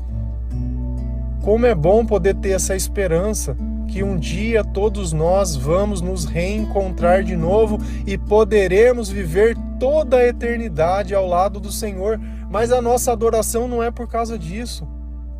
Como 1.49 1.65
é 1.65 1.73
bom 1.73 2.05
poder 2.05 2.35
ter 2.35 2.51
essa 2.51 2.75
esperança 2.75 3.57
que 3.87 4.03
um 4.03 4.15
dia 4.15 4.63
todos 4.63 5.11
nós 5.11 5.55
vamos 5.55 5.99
nos 5.99 6.23
reencontrar 6.23 7.23
de 7.23 7.35
novo 7.35 7.79
e 8.05 8.19
poderemos 8.19 9.09
viver 9.09 9.57
toda 9.79 10.17
a 10.17 10.27
eternidade 10.27 11.15
ao 11.15 11.25
lado 11.25 11.59
do 11.59 11.71
Senhor. 11.71 12.19
Mas 12.51 12.71
a 12.71 12.83
nossa 12.83 13.11
adoração 13.11 13.67
não 13.67 13.81
é 13.81 13.89
por 13.89 14.07
causa 14.07 14.37
disso, 14.37 14.87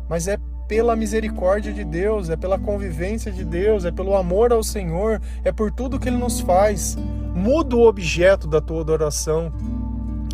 mas 0.08 0.26
é 0.26 0.36
pela 0.66 0.96
misericórdia 0.96 1.72
de 1.72 1.84
Deus, 1.84 2.28
é 2.28 2.34
pela 2.34 2.58
convivência 2.58 3.30
de 3.30 3.44
Deus, 3.44 3.84
é 3.84 3.92
pelo 3.92 4.16
amor 4.16 4.52
ao 4.52 4.64
Senhor, 4.64 5.22
é 5.44 5.52
por 5.52 5.70
tudo 5.70 5.96
que 5.96 6.08
Ele 6.08 6.16
nos 6.16 6.40
faz. 6.40 6.98
Muda 7.32 7.76
o 7.76 7.86
objeto 7.86 8.48
da 8.48 8.60
tua 8.60 8.80
adoração. 8.80 9.52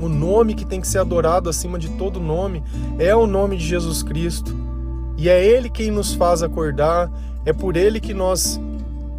O 0.00 0.08
nome 0.08 0.54
que 0.54 0.64
tem 0.64 0.80
que 0.80 0.88
ser 0.88 1.00
adorado 1.00 1.50
acima 1.50 1.78
de 1.78 1.90
todo 1.98 2.18
nome 2.18 2.64
é 2.98 3.14
o 3.14 3.26
nome 3.26 3.58
de 3.58 3.66
Jesus 3.66 4.02
Cristo. 4.02 4.65
E 5.16 5.28
é 5.28 5.44
Ele 5.44 5.70
quem 5.70 5.90
nos 5.90 6.14
faz 6.14 6.42
acordar, 6.42 7.10
é 7.44 7.52
por 7.52 7.76
Ele 7.76 8.00
que 8.00 8.12
nós 8.12 8.60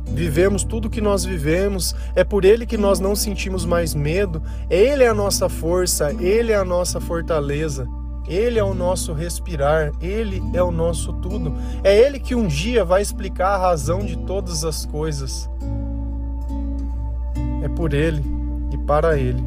vivemos 0.05 0.63
tudo 0.63 0.89
que 0.89 1.01
nós 1.01 1.25
vivemos, 1.25 1.95
é 2.15 2.23
por 2.23 2.45
Ele 2.45 2.65
que 2.65 2.77
nós 2.77 2.99
não 2.99 3.15
sentimos 3.15 3.65
mais 3.65 3.93
medo, 3.93 4.41
Ele 4.69 5.03
é 5.03 5.07
a 5.07 5.13
nossa 5.13 5.49
força, 5.49 6.11
Ele 6.19 6.51
é 6.51 6.55
a 6.55 6.65
nossa 6.65 6.99
fortaleza. 6.99 7.87
Ele 8.27 8.59
é 8.59 8.63
o 8.63 8.73
nosso 8.73 9.13
respirar, 9.13 9.93
Ele 10.01 10.43
é 10.53 10.61
o 10.61 10.69
nosso 10.69 11.13
tudo. 11.13 11.53
É 11.81 11.97
Ele 11.97 12.19
que 12.19 12.35
um 12.35 12.45
dia 12.45 12.83
vai 12.83 13.01
explicar 13.01 13.55
a 13.55 13.57
razão 13.57 13.99
de 13.99 14.17
todas 14.17 14.65
as 14.65 14.85
coisas. 14.85 15.49
É 17.63 17.69
por 17.69 17.93
Ele 17.93 18.21
e 18.73 18.77
para 18.79 19.17
Ele 19.17 19.41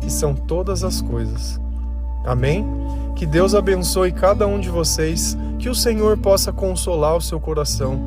que 0.00 0.10
são 0.10 0.32
todas 0.32 0.82
as 0.84 1.02
coisas. 1.02 1.60
Amém? 2.24 2.66
Que 3.14 3.26
Deus 3.26 3.54
abençoe 3.54 4.12
cada 4.12 4.46
um 4.46 4.58
de 4.58 4.70
vocês, 4.70 5.36
que 5.58 5.68
o 5.68 5.74
Senhor 5.74 6.16
possa 6.16 6.52
consolar 6.52 7.16
o 7.16 7.20
seu 7.20 7.38
coração, 7.38 8.00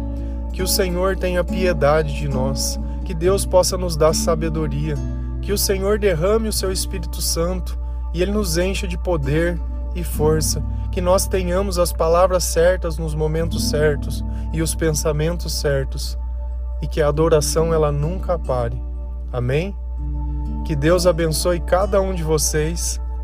que 0.52 0.62
o 0.62 0.68
Senhor 0.68 1.16
tenha 1.18 1.44
piedade 1.44 2.14
de 2.14 2.28
nós, 2.28 2.80
que 3.06 3.14
Deus 3.14 3.46
possa 3.46 3.78
nos 3.78 3.96
dar 3.96 4.14
sabedoria, 4.14 4.96
que 5.42 5.52
o 5.52 5.58
Senhor 5.58 6.00
derrame 6.00 6.48
o 6.48 6.54
seu 6.54 6.72
Espírito 6.72 7.22
Santo 7.22 7.78
e 8.14 8.22
ele 8.22 8.32
nos 8.32 8.58
encha 8.58 8.88
de 8.88 8.98
poder 8.98 9.60
e 9.96 10.04
força, 10.04 10.64
que 10.92 11.02
nós 11.02 11.28
tenhamos 11.28 11.78
as 11.78 11.92
palavras 11.92 12.44
certas 12.44 12.98
nos 12.98 13.14
momentos 13.14 13.70
certos 13.70 14.24
e 14.52 14.62
os 14.62 14.74
pensamentos 14.76 15.54
certos, 15.54 16.18
e 16.82 16.88
que 16.88 17.02
a 17.02 17.08
adoração 17.08 17.74
ela 17.74 17.92
nunca 17.92 18.38
pare. 18.38 18.82
Amém? 19.32 19.76
Que 20.66 20.76
Deus 20.76 21.06
abençoe 21.06 21.60
cada 21.60 22.00
um 22.00 22.14
de 22.14 22.24
vocês. 22.24 23.02